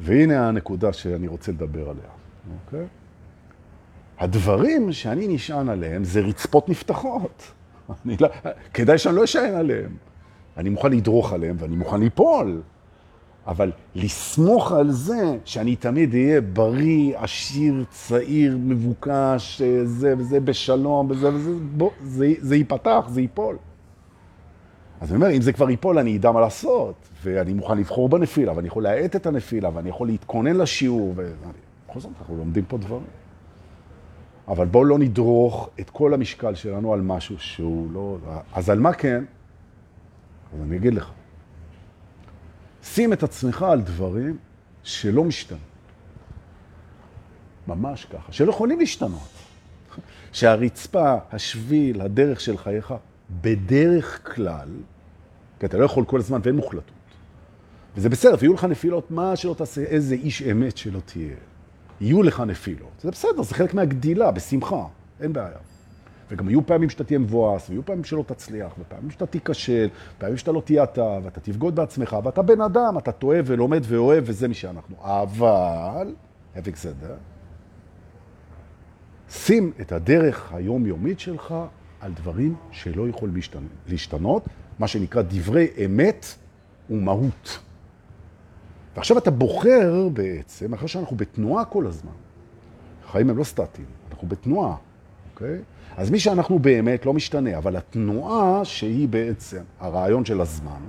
[0.00, 2.10] והנה הנקודה שאני רוצה לדבר עליה,
[2.64, 2.86] אוקיי?
[4.18, 7.52] הדברים שאני נשען עליהם זה רצפות נפתחות.
[8.20, 8.28] לא,
[8.74, 9.96] כדאי שאני לא אשען עליהם.
[10.56, 12.62] אני מוכן לדרוך עליהם ואני מוכן ליפול.
[13.48, 21.34] אבל לסמוך על זה שאני תמיד אהיה בריא, עשיר, צעיר, מבוקש, זה וזה בשלום, וזה
[21.34, 23.56] וזה, בוא, זה, זה ייפתח, זה ייפול.
[25.00, 28.52] אז אני אומר, אם זה כבר ייפול, אני אדע מה לעשות, ואני מוכן לבחור בנפילה,
[28.56, 33.06] ואני יכול להאט את הנפילה, ואני יכול להתכונן לשיעור, ובכל זאת אנחנו לומדים פה דברים.
[34.48, 38.16] אבל בואו לא נדרוך את כל המשקל שלנו על משהו שהוא לא...
[38.52, 39.24] אז על מה כן?
[40.54, 41.10] אז אני אגיד לך.
[42.82, 44.36] שים את עצמך על דברים
[44.82, 45.60] שלא משתנים.
[47.66, 49.28] ממש ככה, שלא יכולים להשתנות.
[50.32, 52.94] שהרצפה, השביל, הדרך של חייך,
[53.40, 54.68] בדרך כלל,
[55.60, 56.92] כי אתה לא יכול כל הזמן ואין מוחלטות.
[57.96, 61.34] וזה בסדר, ויהיו לך נפילות, מה שלא תעשה, איזה איש אמת שלא תהיה.
[62.00, 62.92] יהיו לך נפילות.
[63.00, 64.84] זה בסדר, זה חלק מהגדילה, בשמחה,
[65.20, 65.58] אין בעיה.
[66.30, 69.88] וגם יהיו פעמים שאתה תהיה מבואס, ויהיו פעמים שלא תצליח, ופעמים שאתה תיכשל,
[70.18, 74.24] פעמים שאתה לא תהיה אתה, ואתה תבגוד בעצמך, ואתה בן אדם, אתה טועה ולומד ואוהב,
[74.26, 74.96] וזה מי שאנחנו.
[75.00, 76.14] אבל,
[76.56, 77.38] having that,
[79.30, 81.54] שים את הדרך היומיומית שלך
[82.00, 83.34] על דברים שלא יכולים
[83.86, 86.26] להשתנות, מה שנקרא דברי אמת
[86.90, 87.58] ומהות.
[88.96, 92.12] ועכשיו אתה בוחר בעצם, אחרי שאנחנו בתנועה כל הזמן,
[93.04, 94.76] החיים הם לא סטטיים, אנחנו בתנועה,
[95.40, 95.58] אוקיי?
[95.96, 100.80] אז מי שאנחנו באמת לא משתנה, אבל התנועה שהיא בעצם הרעיון של הזמן,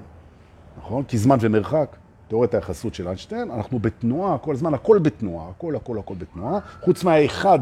[0.77, 1.03] נכון?
[1.03, 1.95] כי זמן ומרחק,
[2.27, 7.03] תיאוריית היחסות של איינשטיין, אנחנו בתנועה כל הזמן, הכל בתנועה, הכל הכל הכל בתנועה, חוץ
[7.03, 7.59] מהאחד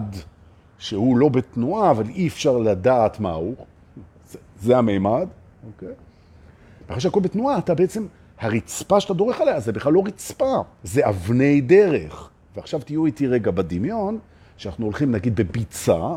[0.78, 3.56] שהוא לא בתנועה, אבל אי אפשר לדעת מהו,
[4.30, 5.28] זה, זה המימד,
[5.68, 5.94] אוקיי?
[6.88, 8.06] אחרי שהכל בתנועה, אתה בעצם,
[8.40, 12.30] הרצפה שאתה דורך עליה, זה בכלל לא רצפה, זה אבני דרך.
[12.56, 14.20] ועכשיו תהיו איתי רגע בדמיון,
[14.58, 16.16] שאנחנו הולכים נגיד בביצה,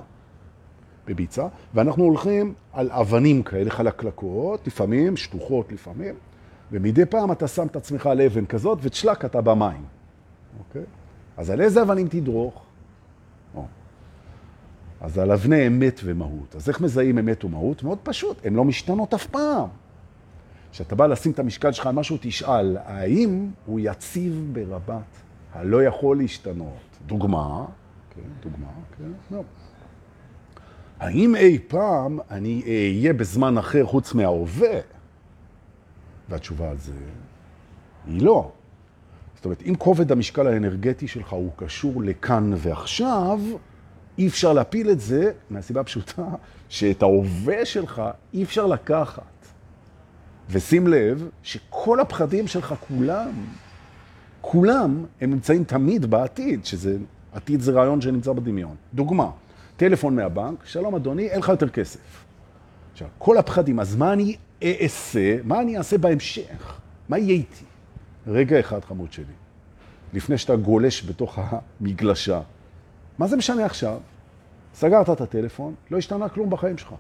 [1.11, 6.15] בביצה, ואנחנו הולכים על אבנים כאלה חלקלקות, לפעמים, שטוחות לפעמים,
[6.73, 9.85] ומדי פעם אתה שם את עצמך על אבן כזאת, וצ'לק אתה במים.
[10.59, 10.83] אוקיי?
[11.37, 12.63] אז על איזה אבנים תדרוך?
[13.55, 13.65] או.
[15.01, 16.57] אז על אבני אמת ומהות.
[16.57, 17.83] אז איך מזהים אמת ומהות?
[17.83, 19.69] מאוד פשוט, הן לא משתנות אף פעם.
[20.73, 25.03] כשאתה בא לשים את המשקל שלך על משהו, תשאל, האם הוא יציב ברבת
[25.53, 26.99] הלא יכול להשתנות?
[27.07, 27.65] דוגמה,
[28.15, 29.43] כן, דוגמה, כן, לא.
[31.01, 34.79] האם אי פעם אני אהיה בזמן אחר חוץ מההווה?
[36.29, 36.93] והתשובה על זה
[38.07, 38.53] היא לא.
[39.35, 43.41] זאת אומרת, אם כובד המשקל האנרגטי שלך הוא קשור לכאן ועכשיו,
[44.19, 46.27] אי אפשר להפיל את זה מהסיבה הפשוטה
[46.69, 48.03] שאת ההווה שלך
[48.35, 49.23] אי אפשר לקחת.
[50.51, 53.31] ושים לב שכל הפחדים שלך כולם,
[54.41, 56.97] כולם הם נמצאים תמיד בעתיד, שזה,
[57.33, 58.75] עתיד זה רעיון שנמצא בדמיון.
[58.95, 59.31] דוגמה,
[59.81, 62.25] טלפון מהבנק, שלום אדוני, אין לך יותר כסף.
[62.93, 65.37] עכשיו, כל הפחדים, אז מה אני אעשה?
[65.45, 66.81] מה אני אעשה בהמשך?
[67.09, 67.65] מה יהיה איתי?
[68.27, 69.25] רגע אחד, חמוד שלי,
[70.13, 72.41] לפני שאתה גולש בתוך המגלשה,
[73.19, 73.99] מה זה משנה עכשיו?
[74.75, 76.95] סגרת את הטלפון, לא השתנה כלום בחיים שלך.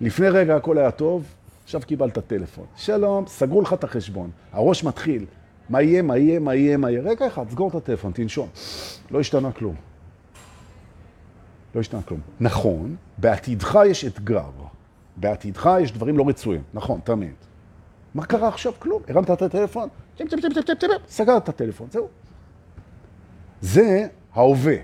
[0.00, 1.24] לפני רגע הכל היה טוב,
[1.64, 2.66] עכשיו קיבלת טלפון.
[2.76, 4.30] שלום, סגרו לך את החשבון.
[4.52, 5.26] הראש מתחיל.
[5.68, 7.02] מה יהיה, מה יהיה, מה יהיה, מה יהיה?
[7.02, 8.48] רגע אחד, סגור את הטלפון, תנשום.
[9.10, 9.87] לא השתנה כלום.
[11.74, 12.20] לא השתנה כלום.
[12.40, 14.50] נכון, בעתידך יש אתגר.
[15.16, 16.62] בעתידך יש דברים לא רצויים.
[16.74, 17.34] נכון, תמיד.
[18.14, 18.72] מה קרה עכשיו?
[18.78, 19.02] כלום.
[19.08, 19.88] הרמת את הטלפון,
[21.08, 22.08] סגרת את הטלפון, זהו.
[23.60, 24.76] זה ההווה.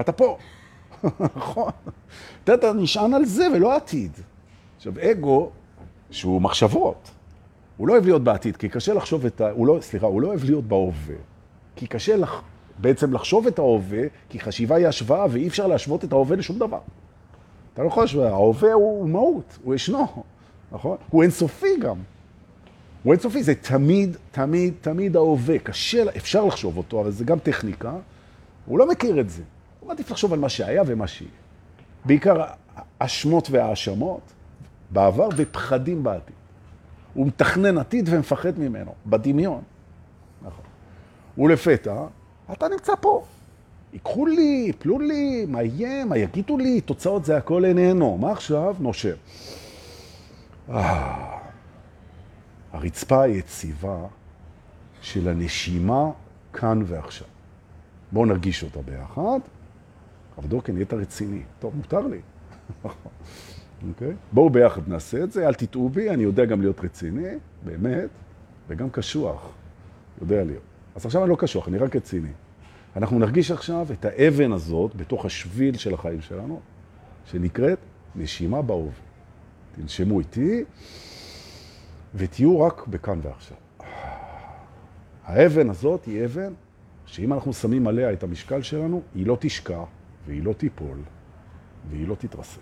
[0.00, 0.38] אתה פה.
[1.36, 1.72] נכון.
[2.44, 4.12] אתה נשען על זה ולא עתיד.
[4.76, 5.50] עכשיו, אגו,
[6.10, 7.10] שהוא מחשבות,
[7.76, 9.50] הוא לא אוהב להיות בעתיד, כי קשה לחשוב את ה...
[9.50, 11.14] הוא לא, סליחה, הוא לא אוהב להיות בהווה.
[11.76, 12.42] כי קשה לח...
[12.80, 16.78] בעצם לחשוב את ההווה, כי חשיבה היא השוואה, ואי אפשר להשוות את ההווה לשום דבר.
[17.74, 20.06] אתה לא יכול להשוות, ההווה הוא מהות, הוא ישנו,
[20.72, 20.96] נכון?
[21.10, 21.96] הוא אינסופי גם.
[23.02, 25.58] הוא אינסופי, זה תמיד, תמיד, תמיד ההווה.
[25.58, 27.92] קשה, אפשר לחשוב אותו, אבל זה גם טכניקה.
[28.66, 29.42] הוא לא מכיר את זה.
[29.80, 31.30] הוא מעדיף לחשוב על מה שהיה ומה שיהיה.
[32.04, 32.44] בעיקר
[32.98, 34.20] אשמות והאשמות
[34.90, 36.34] בעבר ופחדים בעתיד.
[37.14, 39.62] הוא מתכנן עתיד ומפחד ממנו, בדמיון.
[40.42, 40.64] נכון.
[41.38, 42.04] ולפתע,
[42.52, 43.24] אתה נמצא פה.
[43.92, 48.18] ייקחו לי, יפלו לי, מה יהיה, מה יגידו לי, תוצאות זה הכל איננו.
[48.18, 48.76] מה עכשיו?
[48.80, 49.16] נושב.
[50.70, 51.38] אה,
[52.72, 53.98] הרצפה היציבה
[55.00, 56.10] של הנשימה
[56.52, 57.26] כאן ועכשיו.
[58.12, 59.40] בואו נרגיש אותה ביחד.
[60.38, 61.42] אבל דוקן, נהיית רציני.
[61.58, 62.20] טוב, מותר לי.
[63.88, 64.12] אוקיי?
[64.32, 67.28] בואו ביחד נעשה את זה, אל תטעו בי, אני יודע גם להיות רציני,
[67.64, 68.08] באמת,
[68.68, 69.52] וגם קשוח.
[70.20, 70.69] יודע להיות.
[70.94, 72.32] אז עכשיו אני לא קשוח, אני רק רציני.
[72.96, 76.60] אנחנו נרגיש עכשיו את האבן הזאת בתוך השביל של החיים שלנו,
[77.26, 77.78] שנקראת
[78.16, 78.92] נשימה בהווה.
[79.76, 80.64] תנשמו איתי,
[82.14, 83.56] ותהיו רק בכאן ועכשיו.
[85.24, 86.52] האבן הזאת היא אבן
[87.06, 89.84] שאם אנחנו שמים עליה את המשקל שלנו, היא לא תשקע,
[90.26, 90.98] והיא לא תיפול,
[91.90, 92.60] והיא לא תתרסק.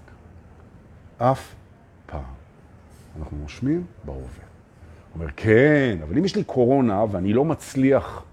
[1.19, 1.55] אף
[2.07, 2.23] פעם.
[3.19, 4.45] אנחנו נושמים בהווה.
[5.15, 8.25] אומר, כן, אבל אם יש לי קורונה ואני לא מצליח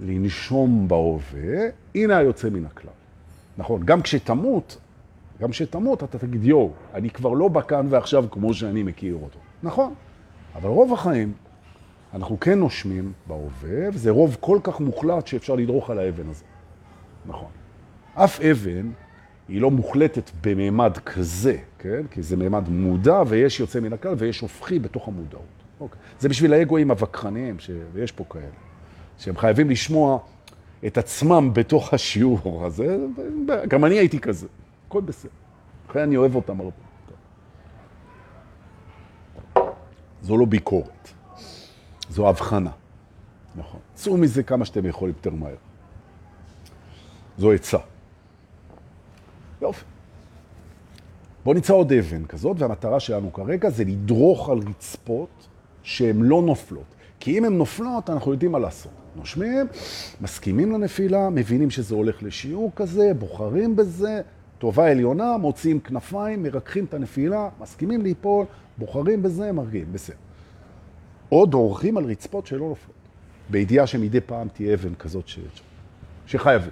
[0.00, 2.90] לנשום בהווה, הנה היוצא מן הכלל.
[3.58, 4.78] נכון, גם כשתמות,
[5.40, 9.38] גם כשתמות אתה תגיד, יואו, אני כבר לא בכאן ועכשיו כמו שאני מכיר אותו.
[9.62, 9.94] נכון,
[10.54, 11.32] אבל רוב החיים
[12.14, 16.44] אנחנו כן נושמים בהווה, וזה רוב כל כך מוחלט שאפשר לדרוך על האבן הזה.
[17.26, 17.48] נכון.
[18.14, 18.90] אף אבן
[19.48, 22.02] היא לא מוחלטת בממד כזה, כן?
[22.10, 25.55] כי זה ממד מודע ויש יוצא מן הכלל ויש הופכי בתוך המודעות.
[25.80, 26.00] אוקיי.
[26.20, 27.56] זה בשביל האגואים הווכחניים.
[27.92, 28.44] ויש פה כאלה,
[29.18, 30.18] שהם חייבים לשמוע
[30.86, 32.96] את עצמם בתוך השיעור הזה.
[33.68, 34.46] גם אני הייתי כזה,
[34.88, 35.30] הכל בסדר.
[35.90, 36.76] לכן אני אוהב אותם הרבה.
[40.22, 41.08] זו לא ביקורת,
[42.08, 42.70] זו הבחנה.
[43.56, 43.80] נכון.
[43.94, 45.54] צאו מזה כמה שאתם יכולים יותר מהר.
[47.38, 47.78] זו עצה.
[49.62, 49.84] יופי.
[51.44, 55.48] בואו נמצא עוד אבן כזאת, והמטרה שלנו כרגע זה לדרוך על רצפות
[55.86, 56.84] שהן לא נופלות.
[57.20, 58.92] כי אם הן נופלות, אנחנו יודעים מה לעשות.
[59.16, 59.66] נושמים,
[60.20, 64.20] מסכימים לנפילה, מבינים שזה הולך לשיעור כזה, בוחרים בזה,
[64.58, 68.46] טובה עליונה, מוציאים כנפיים, מרככים את הנפילה, מסכימים ליפול,
[68.78, 70.16] בוחרים בזה, מרגיעים, בסדר.
[71.32, 72.96] או דורכים על רצפות שלא נופלות,
[73.50, 75.38] בידיעה שמדי פעם תהיה אבן כזאת ש...
[76.26, 76.70] שחייבים.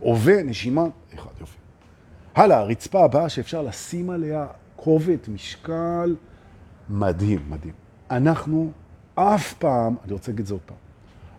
[0.00, 1.58] עובה, נשימה, אחד, יופי.
[2.34, 4.46] הלאה, הרצפה הבאה שאפשר לשים עליה
[4.76, 6.14] כובד, משקל,
[6.90, 7.72] מדהים, מדהים.
[8.10, 8.70] אנחנו
[9.14, 10.76] אף פעם, אני רוצה להגיד את זה עוד פעם,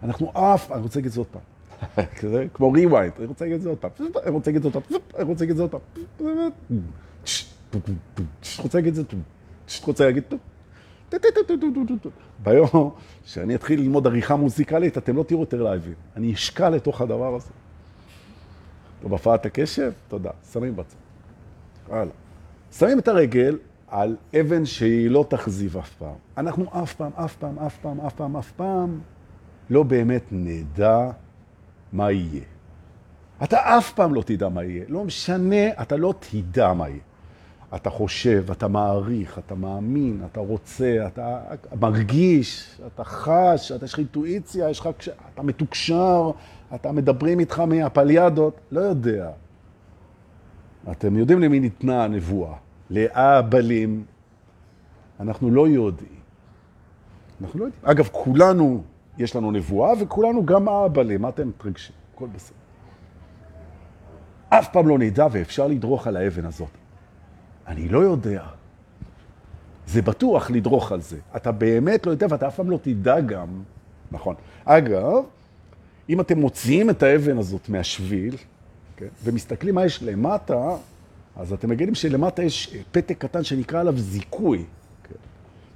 [0.03, 1.41] אנחנו אף, אני רוצה להגיד את זה עוד פעם,
[2.53, 4.83] כמו ריוויינד, אני רוצה להגיד את זה עוד פעם, אני רוצה להגיד את זה עוד
[4.83, 5.81] פעם, אני רוצה להגיד את זה עוד פעם,
[8.59, 9.03] רוצה להגיד את זה,
[9.87, 10.23] רוצה להגיד,
[12.43, 12.91] ביום
[13.25, 15.93] שאני אתחיל ללמוד עריכה מוזיקלית, אתם לא תראו יותר להבין.
[16.15, 17.49] אני אשקע לתוך הדבר הזה.
[19.01, 19.91] טוב, הפרעת הקשב?
[20.07, 20.29] תודה.
[20.53, 20.95] שמים בצד.
[21.89, 22.13] הלאה.
[22.71, 23.57] שמים את הרגל
[23.91, 26.15] על אבן שהיא לא תחזיב אף פעם.
[26.37, 28.99] אנחנו אף פעם, אף פעם, אף פעם, אף פעם, אף פעם
[29.69, 31.11] לא באמת נדע
[31.93, 32.43] מה יהיה.
[33.43, 34.85] אתה אף פעם לא תדע מה יהיה.
[34.87, 36.99] לא משנה, אתה לא תדע מה יהיה.
[37.75, 41.39] אתה חושב, אתה מעריך, אתה מאמין, אתה רוצה, אתה
[41.81, 44.89] מרגיש, אתה חש, אתה יש לך אינטואיציה, יש לך,
[45.33, 46.31] אתה מתוקשר,
[46.75, 49.29] אתה מדברים איתך מהפליאדות, לא יודע.
[50.91, 52.53] אתם יודעים למי ניתנה הנבואה?
[52.91, 54.03] לאבלים.
[55.19, 56.19] אנחנו לא יודעים.
[57.41, 57.83] אנחנו לא יודעים.
[57.85, 58.83] אגב, כולנו,
[59.17, 61.21] יש לנו נבואה, וכולנו גם אבלים.
[61.21, 61.95] מה אתם מתרגשים?
[62.13, 62.55] הכל בסדר.
[64.49, 66.69] אף פעם לא נדע ואפשר לדרוך על האבן הזאת.
[67.67, 68.43] אני לא יודע.
[69.87, 71.17] זה בטוח לדרוך על זה.
[71.35, 73.47] אתה באמת לא יודע ואתה אף פעם לא תדע גם.
[74.11, 74.35] נכון.
[74.65, 75.23] אגב,
[76.09, 78.35] אם אתם מוציאים את האבן הזאת מהשביל,
[78.97, 80.75] כן, ומסתכלים מה יש למטה,
[81.35, 84.65] אז אתם מגלים שלמטה יש פתק קטן שנקרא עליו זיכוי.
[85.03, 85.15] כן.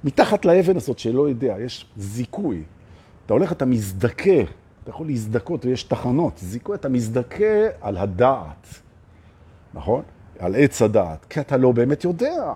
[0.04, 2.62] מתחת לאבן הזאת שלא יודע, יש זיכוי.
[3.26, 4.40] אתה הולך, אתה מזדכה,
[4.82, 6.38] אתה יכול להזדכות, ויש תחנות.
[6.38, 8.66] זיכוי, אתה מזדכה על הדעת,
[9.74, 10.02] נכון?
[10.38, 12.52] על עץ הדעת, כי אתה לא באמת יודע,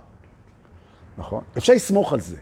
[1.19, 1.43] נכון?
[1.59, 2.37] אפשר לסמוך על זה.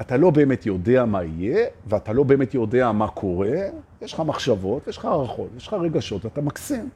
[0.00, 3.56] אתה לא באמת יודע מה יהיה, ואתה לא באמת יודע מה קורה,
[4.02, 6.88] יש לך מחשבות, יש לך הערכות, יש לך רגשות, אתה מקסים.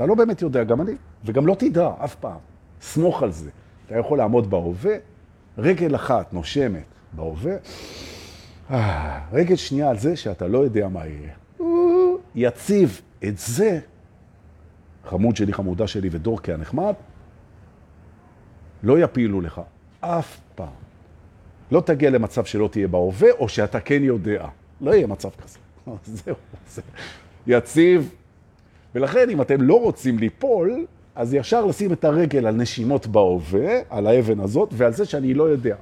[0.00, 0.92] אתה לא באמת יודע, גם אני,
[1.24, 2.38] וגם לא תדע אף פעם.
[2.80, 3.50] סמוך על זה.
[3.86, 4.94] אתה יכול לעמוד בהווה,
[5.58, 7.56] רגל אחת נושמת בהווה,
[8.70, 11.32] אה, רגל שנייה על זה שאתה לא יודע מה יהיה.
[12.34, 13.80] יציב את זה,
[15.04, 16.94] חמוד שלי, חמודה שלי ודורקי הנחמד,
[18.82, 19.60] לא יפילו לך
[20.00, 20.68] אף פעם.
[21.70, 24.48] לא תגיע למצב שלא תהיה בהווה, או שאתה כן יודע.
[24.80, 25.58] לא יהיה מצב כזה.
[26.04, 26.36] זהו,
[26.68, 26.82] זה
[27.46, 28.19] יציב.
[28.94, 34.06] ולכן, אם אתם לא רוצים ליפול, אז ישר לשים את הרגל על נשימות בהווה, על
[34.06, 35.76] האבן הזאת, ועל זה שאני לא יודע.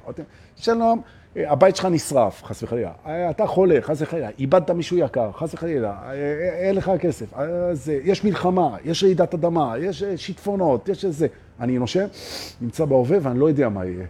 [0.55, 1.01] שלום,
[1.35, 2.91] הבית שלך נשרף, חס וחלילה.
[3.05, 4.29] אתה חולה, חס וחלילה.
[4.39, 6.13] איבדת מישהו יקר, חס וחלילה.
[6.59, 7.33] אין לך כסף.
[7.33, 11.27] אז יש מלחמה, יש רעידת אדמה, יש שיטפונות, יש איזה...
[11.59, 12.05] אני נושם,
[12.61, 14.05] נמצא בהווה ואני לא יודע מה יהיה.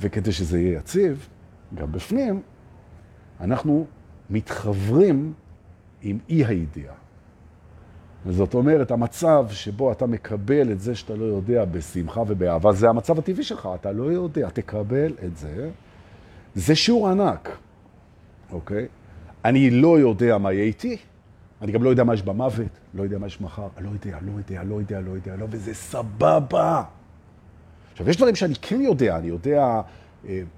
[0.00, 1.28] וכדי שזה יהיה יציב,
[1.74, 2.40] גם בפנים,
[3.40, 3.86] אנחנו
[4.30, 5.32] מתחברים
[6.02, 6.94] עם אי הידיעה.
[8.26, 13.18] וזאת אומרת, המצב שבו אתה מקבל את זה שאתה לא יודע בשמחה ובאהבה, זה המצב
[13.18, 15.70] הטבעי שלך, אתה לא יודע, תקבל את זה.
[16.54, 17.56] זה שיעור ענק,
[18.52, 18.86] אוקיי?
[19.44, 20.96] אני לא יודע מה יהיה איתי,
[21.62, 24.32] אני גם לא יודע מה יש במוות, לא יודע מה יש מחר, לא יודע, לא
[24.36, 26.82] יודע, לא יודע, לא יודע, לא, וזה סבבה.
[27.92, 29.80] עכשיו, יש דברים שאני כן יודע, אני יודע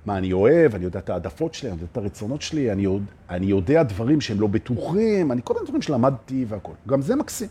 [0.07, 3.13] מה אני אוהב, אני יודע את העדפות שלי, אני יודע את הרצונות שלי, אני, יודע,
[3.31, 6.73] אני יודע דברים שהם לא בטוחים, אני כל מיני דברים שלמדתי והכל.
[6.89, 7.49] גם זה מקסים.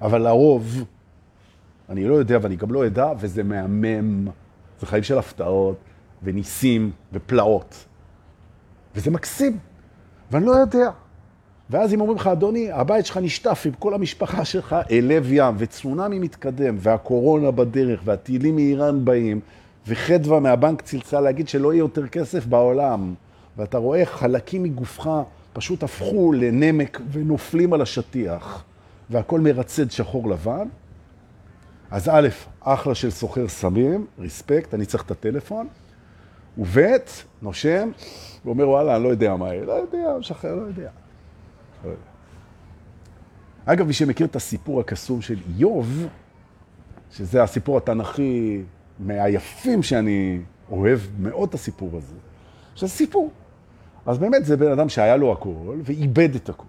[0.00, 0.84] אבל לרוב,
[1.88, 4.28] אני לא יודע ואני גם לא אדע, וזה מהמם.
[4.80, 5.76] זה חיים של הפתעות
[6.22, 7.84] וניסים ופלאות.
[8.94, 9.58] וזה מקסים,
[10.30, 10.90] ואני לא יודע.
[11.70, 15.54] ואז אם אומרים לך, אדוני, הבית שלך נשטף עם כל המשפחה שלך אל לב ים,
[15.58, 19.40] וצונמי מתקדם, והקורונה בדרך, והטילים מאיראן באים,
[19.86, 23.14] וחדווה מהבנק צלצל להגיד שלא יהיה יותר כסף בעולם,
[23.56, 25.10] ואתה רואה חלקים מגופך
[25.52, 28.64] פשוט הפכו לנמק ונופלים על השטיח,
[29.10, 30.68] והכל מרצד שחור לבן,
[31.90, 32.28] אז א',
[32.60, 35.68] אחלה של סוחר סמים, ריספקט, אני צריך את הטלפון,
[36.58, 36.78] וב',
[37.42, 37.90] נושם,
[38.44, 40.54] ואומר, וואלה, אני לא יודע מה יהיה, לא יודע, משחרר.
[40.54, 40.90] לא יודע.
[43.64, 46.06] אגב, מי שמכיר את הסיפור הקסום של איוב,
[47.10, 48.62] שזה הסיפור התנכי
[48.98, 50.40] מהיפים שאני
[50.70, 52.14] אוהב מאוד את הסיפור הזה,
[52.74, 53.30] שזה סיפור.
[54.06, 56.64] אז באמת זה בן אדם שהיה לו הכל ואיבד את הכל.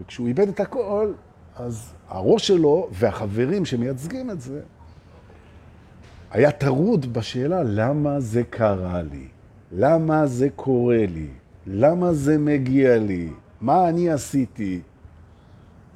[0.00, 1.12] וכשהוא איבד את הכל,
[1.56, 4.60] אז הראש שלו והחברים שמייצגים את זה,
[6.30, 9.26] היה טרוד בשאלה למה זה קרה לי,
[9.72, 11.26] למה זה קורה לי,
[11.66, 13.28] למה זה מגיע לי,
[13.60, 14.80] מה אני עשיתי.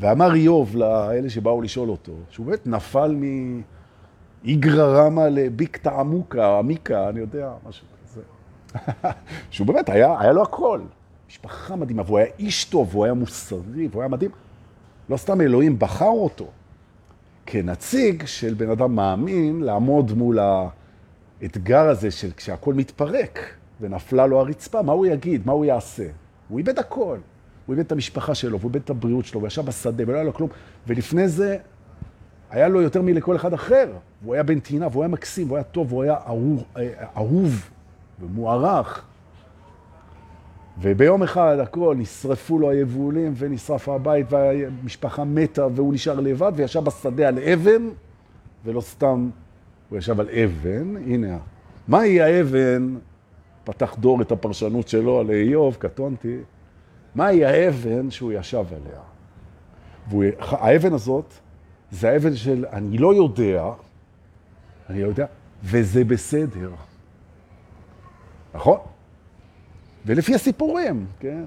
[0.00, 3.60] ואמר איוב לאלה שבאו לשאול אותו, שהוא באמת נפל מ...
[4.44, 8.20] איגרא רמא לביקתא עמוקה, עמיקה, אני יודע, משהו כזה.
[9.50, 10.80] שהוא באמת, היה, היה לו הכל.
[11.28, 14.30] משפחה מדהימה, והוא היה איש טוב, והוא היה מוסרי, והוא היה מדהים.
[15.08, 16.46] לא סתם אלוהים בחר אותו
[17.46, 20.38] כנציג של בן אדם מאמין לעמוד מול
[21.42, 23.38] האתגר הזה של כשהכול מתפרק
[23.80, 26.06] ונפלה לו הרצפה, מה הוא יגיד, מה הוא יעשה?
[26.48, 27.18] הוא איבד הכל.
[27.66, 30.24] הוא איבד את המשפחה שלו, והוא איבד את הבריאות שלו, הוא ישב בשדה ולא היה
[30.24, 30.50] לו כלום.
[30.86, 31.58] ולפני זה
[32.54, 33.92] היה לו יותר מלכל אחד אחר.
[34.22, 36.64] והוא היה בן תינה, והוא היה מקסים, והוא היה טוב, והוא היה אהוב,
[37.16, 37.70] אהוב
[38.20, 39.04] ומוערך.
[40.80, 47.28] וביום אחד הכל, נשרפו לו היבולים ונשרף הבית והמשפחה מתה והוא נשאר לבד וישב בשדה
[47.28, 47.88] על אבן,
[48.64, 49.30] ולא סתם
[49.88, 51.38] הוא ישב על אבן, הנה,
[51.88, 52.94] מהי האבן?
[53.64, 56.38] פתח דור את הפרשנות שלו על איוב, קטונתי.
[57.14, 59.00] מהי האבן שהוא ישב עליה?
[60.10, 61.34] והאבן הזאת
[61.94, 63.64] זה האבן של אני לא יודע,
[64.90, 65.26] אני לא יודע,
[65.62, 66.70] וזה בסדר.
[68.54, 68.78] נכון?
[70.06, 71.44] ולפי הסיפורים, כן?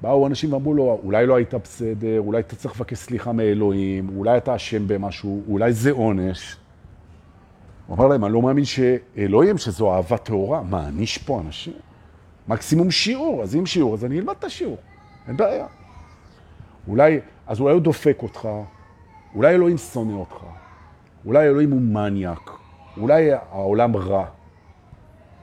[0.00, 4.36] באו אנשים ואמרו לו, אולי לא היית בסדר, אולי אתה צריך לבקש סליחה מאלוהים, אולי
[4.36, 6.56] אתה אשם במשהו, אולי זה עונש.
[7.86, 11.74] הוא אמר להם, אני לא מאמין שאלוהים, שזו אהבה טהורה, מעניש פה אנשים?
[12.48, 14.76] מקסימום שיעור, אז אם שיעור, אז אני אלמד את השיעור,
[15.28, 15.66] אין בעיה.
[16.88, 18.48] אולי, אז אולי הוא דופק אותך,
[19.34, 20.36] אולי אלוהים שונא אותך,
[21.24, 22.50] אולי אלוהים הוא מניאק,
[22.96, 24.26] אולי העולם רע.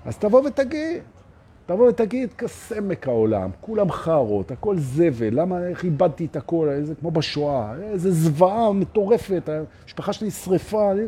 [0.05, 1.01] אז תבוא ותגיד,
[1.65, 7.11] תבוא ותגיד, כסמק העולם, כולם חרות, הכל זבל, למה, איך איבדתי את הכל, איזה, כמו
[7.11, 9.49] בשואה, איזה זוועה מטורפת,
[9.83, 11.01] המשפחה שלי שרפה, אני,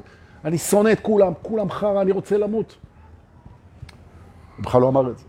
[0.45, 2.75] אני שונא את כולם, כולם חרה, אני רוצה למות.
[4.57, 5.25] הוא בכלל לא אמר את זה.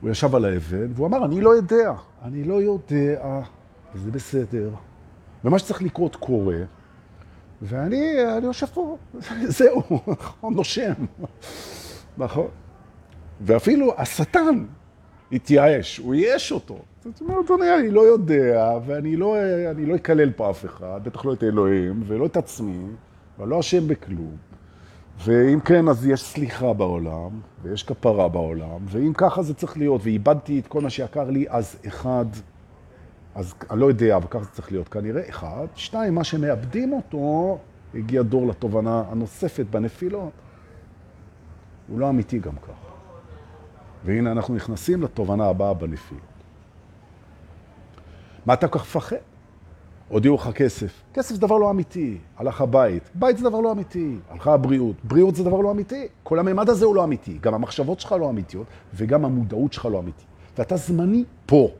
[0.00, 3.40] הוא ישב על האבן, והוא אמר, אני לא יודע, אני לא יודע,
[3.94, 4.70] וזה בסדר.
[5.44, 6.58] ומה שצריך לקרות קורה,
[7.62, 8.96] ואני אני יושב פה,
[9.58, 10.92] זהו, נכון, נושם.
[12.18, 12.48] נכון.
[13.40, 14.64] ואפילו השטן
[15.32, 16.78] התייאש, הוא ייאש אותו.
[17.04, 19.36] זאת אומרת, אדוני, אני לא יודע, ואני לא,
[19.76, 22.86] לא אקלל פה אף אחד, בטח לא את אלוהים, ולא את עצמי,
[23.38, 24.36] ואני לא אשם בכלום.
[25.24, 27.30] ואם כן, אז יש סליחה בעולם,
[27.62, 31.76] ויש כפרה בעולם, ואם ככה זה צריך להיות, ואיבדתי את כל מה שיקר לי, אז
[31.86, 32.24] אחד,
[33.38, 35.66] אז אני לא יודע, אבל ככה זה צריך להיות כנראה, אחד.
[35.74, 37.58] שתיים, מה שמאבדים אותו,
[37.94, 40.30] הגיע דור לתובנה הנוספת בנפילות.
[41.88, 42.92] הוא לא אמיתי גם ככה.
[44.04, 46.22] והנה אנחנו נכנסים לתובנה הבאה בנפילות.
[48.46, 49.16] מה אתה כך מפחד?
[50.08, 51.02] הודיעו לך כסף.
[51.14, 52.18] כסף זה דבר לא אמיתי.
[52.36, 53.10] הלך הבית.
[53.14, 54.16] בית זה דבר לא אמיתי.
[54.30, 54.96] הלכה הבריאות.
[55.04, 56.08] בריאות זה דבר לא אמיתי.
[56.22, 57.38] כל הממד הזה הוא לא אמיתי.
[57.40, 60.26] גם המחשבות שלך לא אמיתיות, וגם המודעות שלך לא אמיתית.
[60.58, 61.70] ואתה זמני פה,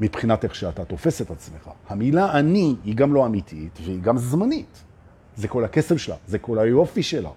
[0.00, 1.70] מבחינת איך שאתה תופס את עצמך.
[1.88, 4.82] המילה אני היא גם לא אמיתית, והיא גם זמנית.
[5.36, 7.30] זה כל הכסף שלה, זה כל היופי שלה.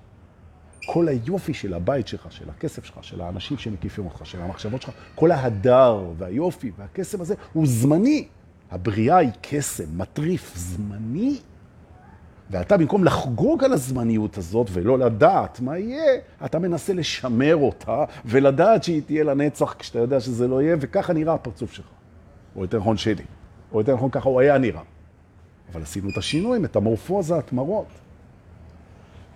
[0.86, 4.93] כל היופי של הבית שלך, של הכסף שלך, של האנשים שמקיפים אותך, של המחשבות שלך,
[5.16, 8.28] כל ההדר והיופי והקסם הזה הוא זמני.
[8.72, 11.39] הבריאה היא קסם, מטריף, זמני.
[12.49, 18.84] ואתה במקום לחגוג על הזמניות הזאת ולא לדעת מה יהיה, אתה מנסה לשמר אותה ולדעת
[18.84, 21.86] שהיא תהיה לנצח כשאתה יודע שזה לא יהיה, וככה נראה הפרצוף שלך.
[22.56, 23.24] או יותר נכון שלי.
[23.72, 24.82] או יותר נכון ככה הוא היה נראה.
[25.72, 27.88] אבל עשינו את השינוי, מטמורפוזה, התמרות.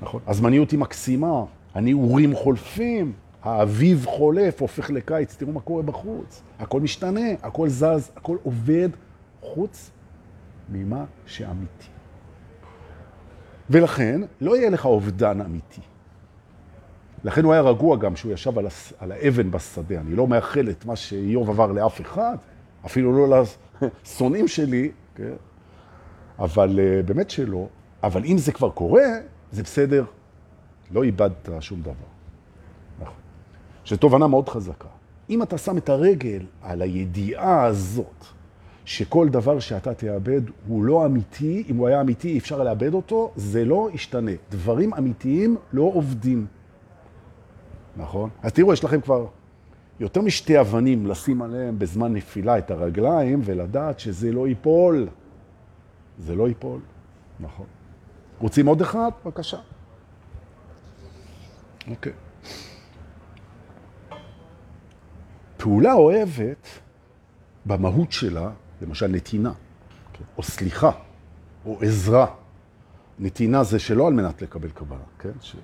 [0.02, 0.22] נכון.
[0.28, 1.44] הזמניות היא מקסימה,
[1.74, 6.42] הנעורים חולפים, האביב חולף, הופך לקיץ, תראו מה קורה בחוץ.
[6.60, 8.90] הכל משתנה, הכל זז, הכל עובד,
[9.42, 9.92] חוץ
[10.70, 11.88] ממה שאמיתי.
[13.70, 15.82] ולכן לא יהיה לך אובדן אמיתי.
[17.24, 18.94] לכן הוא היה רגוע גם שהוא ישב על, הס...
[19.00, 20.00] על האבן בשדה.
[20.00, 22.38] אני לא מאחל את מה שאיוב עבר לאף אחד,
[22.86, 23.44] אפילו לא
[23.82, 25.34] לשונאים שלי, כן?
[26.40, 27.68] אבל uh, באמת שלא.
[28.04, 29.04] אבל אם זה כבר קורה,
[29.52, 30.06] זה בסדר,
[30.92, 31.94] לא איבדת שום דבר.
[33.02, 33.16] נכון.
[33.84, 34.88] שזו תובנה מאוד חזקה.
[35.30, 38.26] אם אתה שם את הרגל על הידיעה הזאת,
[38.86, 43.66] שכל דבר שאתה תאבד הוא לא אמיתי, אם הוא היה אמיתי אפשר לאבד אותו, זה
[43.66, 44.32] לא ישתנה.
[44.52, 46.46] דברים אמיתיים לא עובדים.
[47.98, 48.30] נכון?
[48.42, 49.26] אז תראו, יש לכם כבר
[50.00, 55.08] יותר משתי אבנים לשים עליהם בזמן נפילה את הרגליים ולדעת שזה לא ייפול.
[56.20, 56.80] זה לא ייפול,
[57.40, 57.66] נכון.
[58.40, 59.10] רוצים עוד אחד?
[59.26, 59.58] בבקשה.
[61.90, 62.14] אוקיי.
[65.58, 66.68] פעולה אוהבת
[67.66, 69.54] במהות שלה למשל נתינה,
[70.14, 70.24] כן?
[70.38, 70.92] או סליחה,
[71.66, 72.26] או עזרה.
[73.20, 75.32] נתינה זה שלא על מנת לקבל קבלה, כן?
[75.42, 75.56] ש...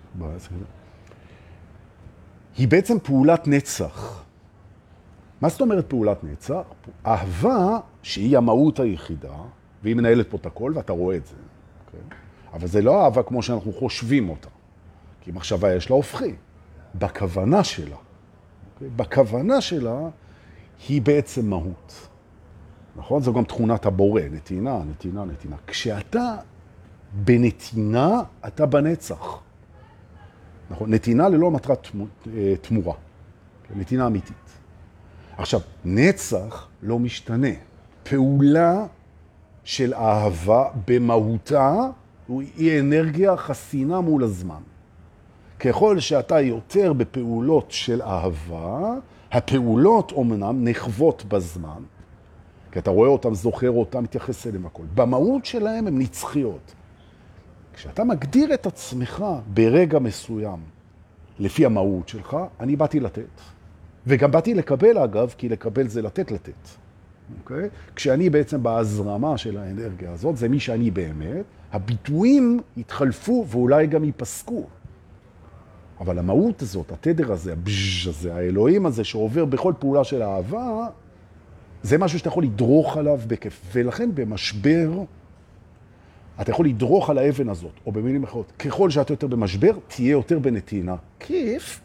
[2.57, 4.23] היא בעצם פעולת נצח.
[5.41, 6.61] מה זאת אומרת פעולת נצח?
[7.05, 9.35] אהבה שהיא המהות היחידה,
[9.83, 11.35] והיא מנהלת פה את הכל, ואתה רואה את זה.
[11.91, 12.15] כן?
[12.53, 14.49] אבל זה לא אהבה כמו שאנחנו חושבים אותה.
[15.21, 16.33] כי מחשבה יש לה הופכי.
[16.95, 18.83] בכוונה שלה, okay?
[18.95, 19.99] בכוונה שלה
[20.87, 22.07] היא בעצם מהות.
[22.95, 23.21] נכון?
[23.21, 25.55] זו גם תכונת הבורא, נתינה, נתינה, נתינה.
[25.67, 26.35] כשאתה
[27.13, 29.39] בנתינה, אתה בנצח.
[30.71, 30.93] נכון?
[30.93, 31.87] נתינה ללא מטרת
[32.35, 32.95] אה, תמורה.
[33.75, 34.35] נתינה אמיתית.
[35.37, 37.47] עכשיו, נצח לא משתנה.
[38.03, 38.85] פעולה
[39.63, 41.75] של אהבה במהותה
[42.27, 44.61] היא אנרגיה חסינה מול הזמן.
[45.59, 48.93] ככל שאתה יותר בפעולות של אהבה,
[49.31, 51.83] הפעולות אומנם נחוות בזמן,
[52.71, 54.83] כי אתה רואה אותם, זוכר אותם, מתייחס אליהם הכל.
[54.95, 56.73] במהות שלהם הם נצחיות.
[57.79, 60.59] כשאתה מגדיר את עצמך ברגע מסוים,
[61.39, 63.41] לפי המהות שלך, אני באתי לתת.
[64.07, 66.67] וגם באתי לקבל, אגב, כי לקבל זה לתת לתת.
[67.39, 67.69] אוקיי?
[67.95, 74.63] כשאני בעצם בהזרמה של האנרגיה הזאת, זה מי שאני באמת, הביטויים יתחלפו ואולי גם ייפסקו.
[75.99, 80.87] אבל המהות הזאת, התדר הזה, הבז' הזה, האלוהים הזה שעובר בכל פעולה של אהבה,
[81.83, 83.61] זה משהו שאתה יכול לדרוך עליו בכיף.
[83.73, 84.89] ולכן במשבר,
[86.41, 90.39] אתה יכול לדרוך על האבן הזאת, או במילים אחרות, ככל שאתה יותר במשבר, תהיה יותר
[90.39, 90.95] בנתינה.
[91.19, 91.81] כיף.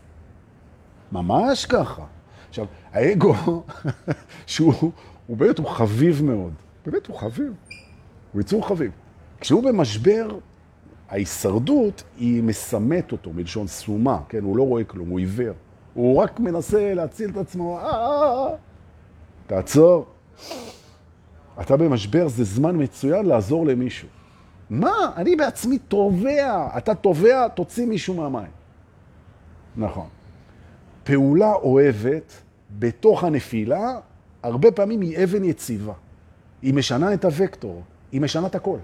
[1.13, 2.03] ממש ככה.
[2.49, 3.35] עכשיו, האגו,
[4.47, 4.93] שהוא
[5.27, 6.53] הוא באמת, הוא חביב מאוד.
[6.87, 7.53] באמת, הוא חביב.
[8.33, 8.91] הוא יצור חביב.
[9.41, 10.39] כשהוא במשבר,
[11.09, 14.45] ההישרדות היא מסמת אותו, מלשון סומה, כן?
[14.45, 15.55] הוא לא רואה כלום, הוא עיוור.
[15.95, 18.55] הוא רק מנסה להציל את עצמו, אה, אה, אה.
[19.47, 20.07] תעצור.
[21.61, 24.09] אתה במשבר, זה זמן מצוין לעזור למישהו.
[24.81, 25.13] מה?
[25.17, 26.69] אני בעצמי תובע.
[26.79, 28.51] אתה תובע, תוציא מישהו מהמים.
[29.77, 30.07] נכון.
[31.05, 32.33] פעולה אוהבת
[32.79, 33.99] בתוך הנפילה,
[34.43, 35.93] הרבה פעמים היא אבן יציבה.
[36.63, 38.79] היא משנה את הוקטור, היא משנה את הכל.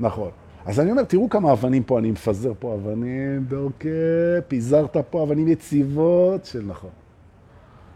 [0.00, 0.30] נכון.
[0.66, 3.88] אז אני אומר, תראו כמה אבנים פה, אני מפזר פה אבנים, דורקי,
[4.48, 6.90] פיזרת פה אבנים יציבות של נכון.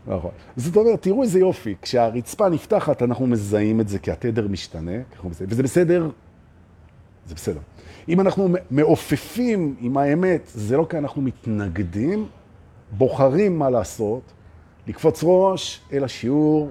[0.06, 0.30] נכון.
[0.56, 4.92] זאת אומרת, תראו איזה יופי, כשהרצפה נפתחת, אנחנו מזהים את זה כי התדר משתנה,
[5.24, 6.10] וזה בסדר
[7.26, 7.60] זה בסדר.
[8.08, 12.26] אם אנחנו מעופפים עם האמת, זה לא כי אנחנו מתנגדים,
[12.92, 14.22] בוחרים מה לעשות,
[14.86, 16.70] לקפוץ ראש אל השיעור,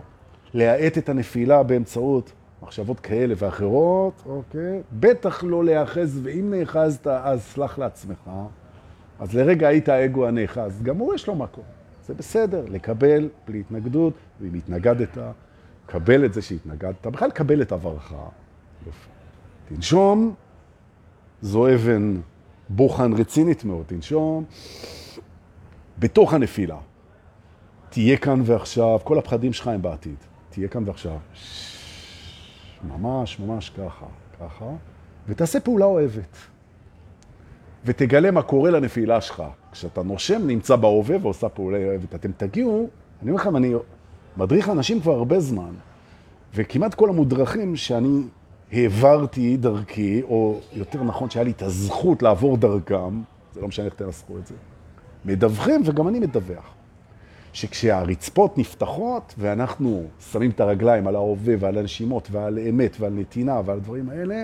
[0.53, 2.31] להאט את הנפילה באמצעות
[2.61, 4.81] מחשבות כאלה ואחרות, אוקיי?
[4.99, 8.29] בטח לא להיאחז, ואם נאחזת, אז סלח לעצמך.
[9.19, 11.63] אז לרגע היית האגו הנאחז, גם הוא יש לו מקום.
[12.05, 15.17] זה בסדר, לקבל בלי התנגדות, ואם התנגדת,
[15.85, 18.13] קבל את זה שהתנגדת, בכלל קבל את עברך.
[19.69, 20.35] תנשום,
[21.45, 22.15] זו אבן
[22.69, 24.43] בוחן רצינית מאוד, תנשום.
[25.99, 26.77] בתוך הנפילה,
[27.89, 30.15] תהיה כאן ועכשיו, כל הפחדים שלך הם בעתיד,
[30.49, 31.17] תהיה כאן ועכשיו.
[32.87, 34.05] ממש, ממש ככה,
[34.39, 34.65] ככה,
[35.27, 36.37] ותעשה פעולה אוהבת.
[37.85, 39.43] ותגלה מה קורה לנפילה שלך.
[39.71, 42.15] כשאתה נושם, נמצא בהווה ועושה פעולה אוהבת.
[42.15, 42.89] אתם תגיעו,
[43.21, 43.73] אני אומר לכם, אני
[44.37, 45.73] מדריך אנשים כבר הרבה זמן,
[46.55, 48.21] וכמעט כל המודרכים שאני
[48.75, 53.21] העברתי דרכי, או יותר נכון שהיה לי את הזכות לעבור דרכם,
[53.53, 54.55] זה לא משנה איך תנסחו את זה,
[55.25, 56.73] מדווחים וגם אני מדווח.
[57.53, 63.77] שכשהרצפות נפתחות ואנחנו שמים את הרגליים על ההווה ועל הנשימות ועל אמת ועל נתינה ועל
[63.77, 64.43] הדברים האלה,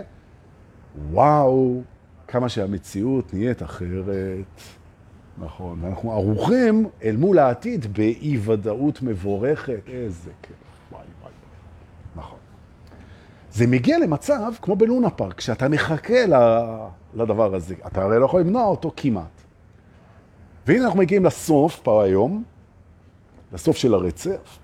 [1.12, 1.82] וואו,
[2.28, 4.62] כמה שהמציאות נהיית אחרת.
[5.38, 9.82] נכון, ואנחנו ערוכים אל מול העתיד באי-ודאות מבורכת.
[9.88, 10.71] איזה כיף.
[13.52, 16.20] זה מגיע למצב כמו בלונה פארק, כשאתה מחכה
[17.14, 17.76] לדבר הזה.
[17.88, 19.42] אתה הרי לא יכול למנוע אותו כמעט.
[20.68, 22.44] והנה אנחנו מגיעים לסוף פה היום,
[23.54, 24.60] לסוף של הרצף.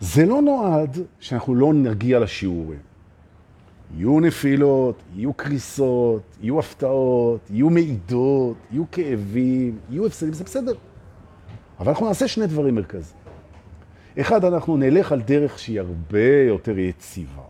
[0.00, 2.78] זה לא נועד שאנחנו לא נגיע לשיעורים.
[3.96, 10.74] יהיו נפילות, יהיו קריסות, יהיו הפתעות, יהיו מעידות, יהיו כאבים, יהיו הפסדים, זה בסדר.
[11.80, 13.20] אבל אנחנו נעשה שני דברים מרכזיים.
[14.20, 17.42] אחד, אנחנו נלך על דרך שהיא הרבה יותר יציבה,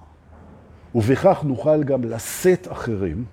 [0.95, 3.25] ובכך נוכל גם לשאת אחרים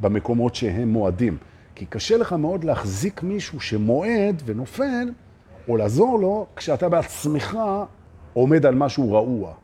[0.00, 1.36] במקומות שהם מועדים.
[1.74, 5.08] כי קשה לך מאוד להחזיק מישהו שמועד ונופל,
[5.68, 7.58] או לעזור לו, כשאתה בעצמך
[8.32, 9.54] עומד על משהו רעוע.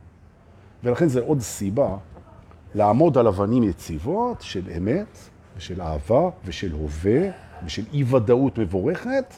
[0.83, 1.97] ולכן זה עוד סיבה
[2.75, 5.17] לעמוד על אבנים יציבות של אמת
[5.57, 7.29] ושל אהבה ושל הווה
[7.65, 9.33] ושל אי-ודאות מבורכת,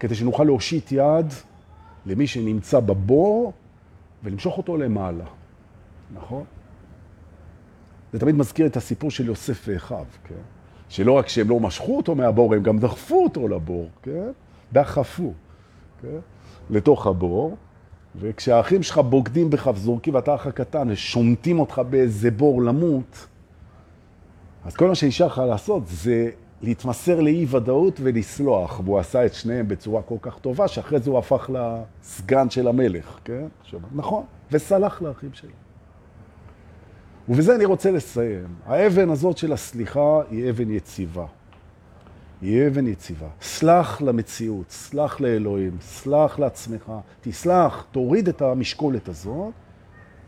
[0.00, 1.32] כדי שנוכל להושיט יד
[2.06, 3.52] למי שנמצא בבור
[4.24, 5.24] ולמשוך אותו למעלה,
[6.14, 6.44] נכון?
[8.12, 10.34] זה תמיד מזכיר את הסיפור של יוסף ואחיו, כן?
[10.88, 14.30] שלא רק שהם לא משכו אותו מהבור, הם גם דחפו אותו לבור, כן?
[14.72, 15.32] דחפו,
[16.02, 16.18] כן?
[16.70, 17.56] לתוך הבור.
[18.20, 23.26] וכשהאחים שלך בוגדים בך וזורקים ואתה אח הקטן ושומטים אותך באיזה בור למות,
[24.64, 26.30] אז כל מה שנשאר לך לעשות זה
[26.62, 28.80] להתמסר לאי ודאות ולסלוח.
[28.84, 33.18] והוא עשה את שניהם בצורה כל כך טובה, שאחרי זה הוא הפך לסגן של המלך,
[33.24, 33.46] כן?
[33.60, 35.50] עכשיו, נכון, וסלח לאחים שלו.
[37.28, 38.46] ובזה אני רוצה לסיים.
[38.66, 41.26] האבן הזאת של הסליחה היא אבן יציבה.
[42.42, 43.26] היא אבן יציבה.
[43.42, 49.52] סלח למציאות, סלח לאלוהים, סלח לעצמך, תסלח, תוריד את המשקולת הזאת,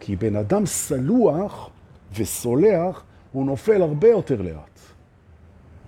[0.00, 1.70] כי בן אדם סלוח
[2.18, 4.80] וסולח, הוא נופל הרבה יותר לאט.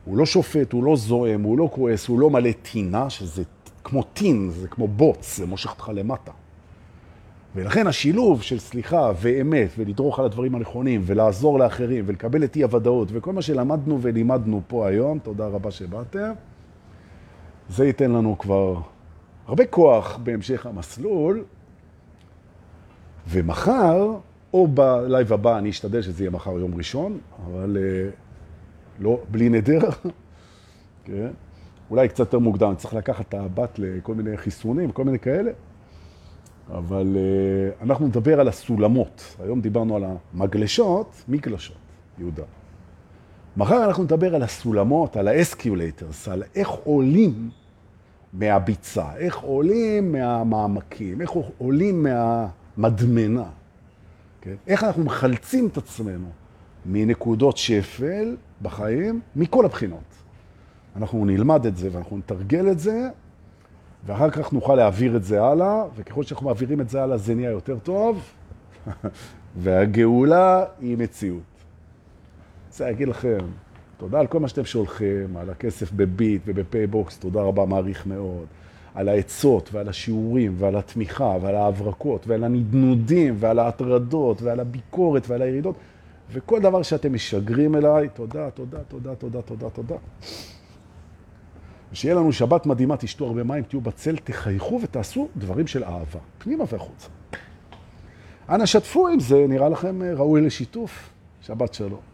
[0.04, 3.42] הוא לא שופט, הוא לא זועם, הוא לא כועס, הוא לא מלא טינה, שזה
[3.84, 6.32] כמו טין, זה כמו בוץ, זה מושך אותך למטה.
[7.56, 13.08] ולכן השילוב של סליחה ואמת ולדרוך על הדברים הנכונים ולעזור לאחרים ולקבל את אי הוודאות
[13.12, 16.32] וכל מה שלמדנו ולימדנו פה היום, תודה רבה שבאתם,
[17.68, 18.80] זה ייתן לנו כבר
[19.46, 21.44] הרבה כוח בהמשך המסלול,
[23.28, 24.16] ומחר,
[24.54, 28.10] או ב live הבא, אני אשתדל שזה יהיה מחר יום ראשון, אבל אה,
[28.98, 29.90] לא, בלי נדר,
[31.04, 31.28] כן?
[31.90, 35.50] אולי קצת יותר מוקדם, צריך לקחת את הבת לכל מיני חיסונים, כל מיני כאלה.
[36.72, 39.36] אבל אה, אנחנו נדבר על הסולמות.
[39.42, 41.76] היום דיברנו על המגלשות, מגלשות,
[42.18, 42.42] ירידה.
[43.56, 47.50] מחר אנחנו נדבר על הסולמות, על ה escalators, על איך עולים
[48.32, 52.06] מהביצה, איך עולים מהמעמקים, איך עולים
[52.76, 53.44] מהמדמנה.
[54.40, 54.54] כן?
[54.66, 56.28] איך אנחנו מחלצים את עצמנו
[56.86, 60.14] מנקודות שפל בחיים, מכל הבחינות.
[60.96, 63.08] אנחנו נלמד את זה ואנחנו נתרגל את זה,
[64.06, 67.50] ואחר כך נוכל להעביר את זה הלאה, וככל שאנחנו מעבירים את זה הלאה זה נהיה
[67.50, 68.22] יותר טוב,
[69.62, 71.42] והגאולה היא מציאות.
[72.68, 73.38] רוצה להגיד לכם,
[73.96, 78.46] תודה על כל מה שאתם שולחים, על הכסף בביט ובפייבוקס, תודה רבה, מעריך מאוד.
[78.94, 85.42] על העצות ועל השיעורים ועל התמיכה ועל ההברקות ועל הנדנודים ועל ההטרדות ועל הביקורת ועל
[85.42, 85.74] הירידות
[86.32, 89.96] וכל דבר שאתם משגרים אליי, תודה, תודה, תודה, תודה, תודה, תודה.
[91.92, 96.64] ושיהיה לנו שבת מדהימה, תשתו הרבה מים, תהיו בצל, תחייכו ותעשו דברים של אהבה, פנימה
[96.68, 97.08] והחוצה.
[98.48, 101.10] אנא שתפו עם זה, נראה לכם ראוי לשיתוף.
[101.42, 102.11] שבת שלום.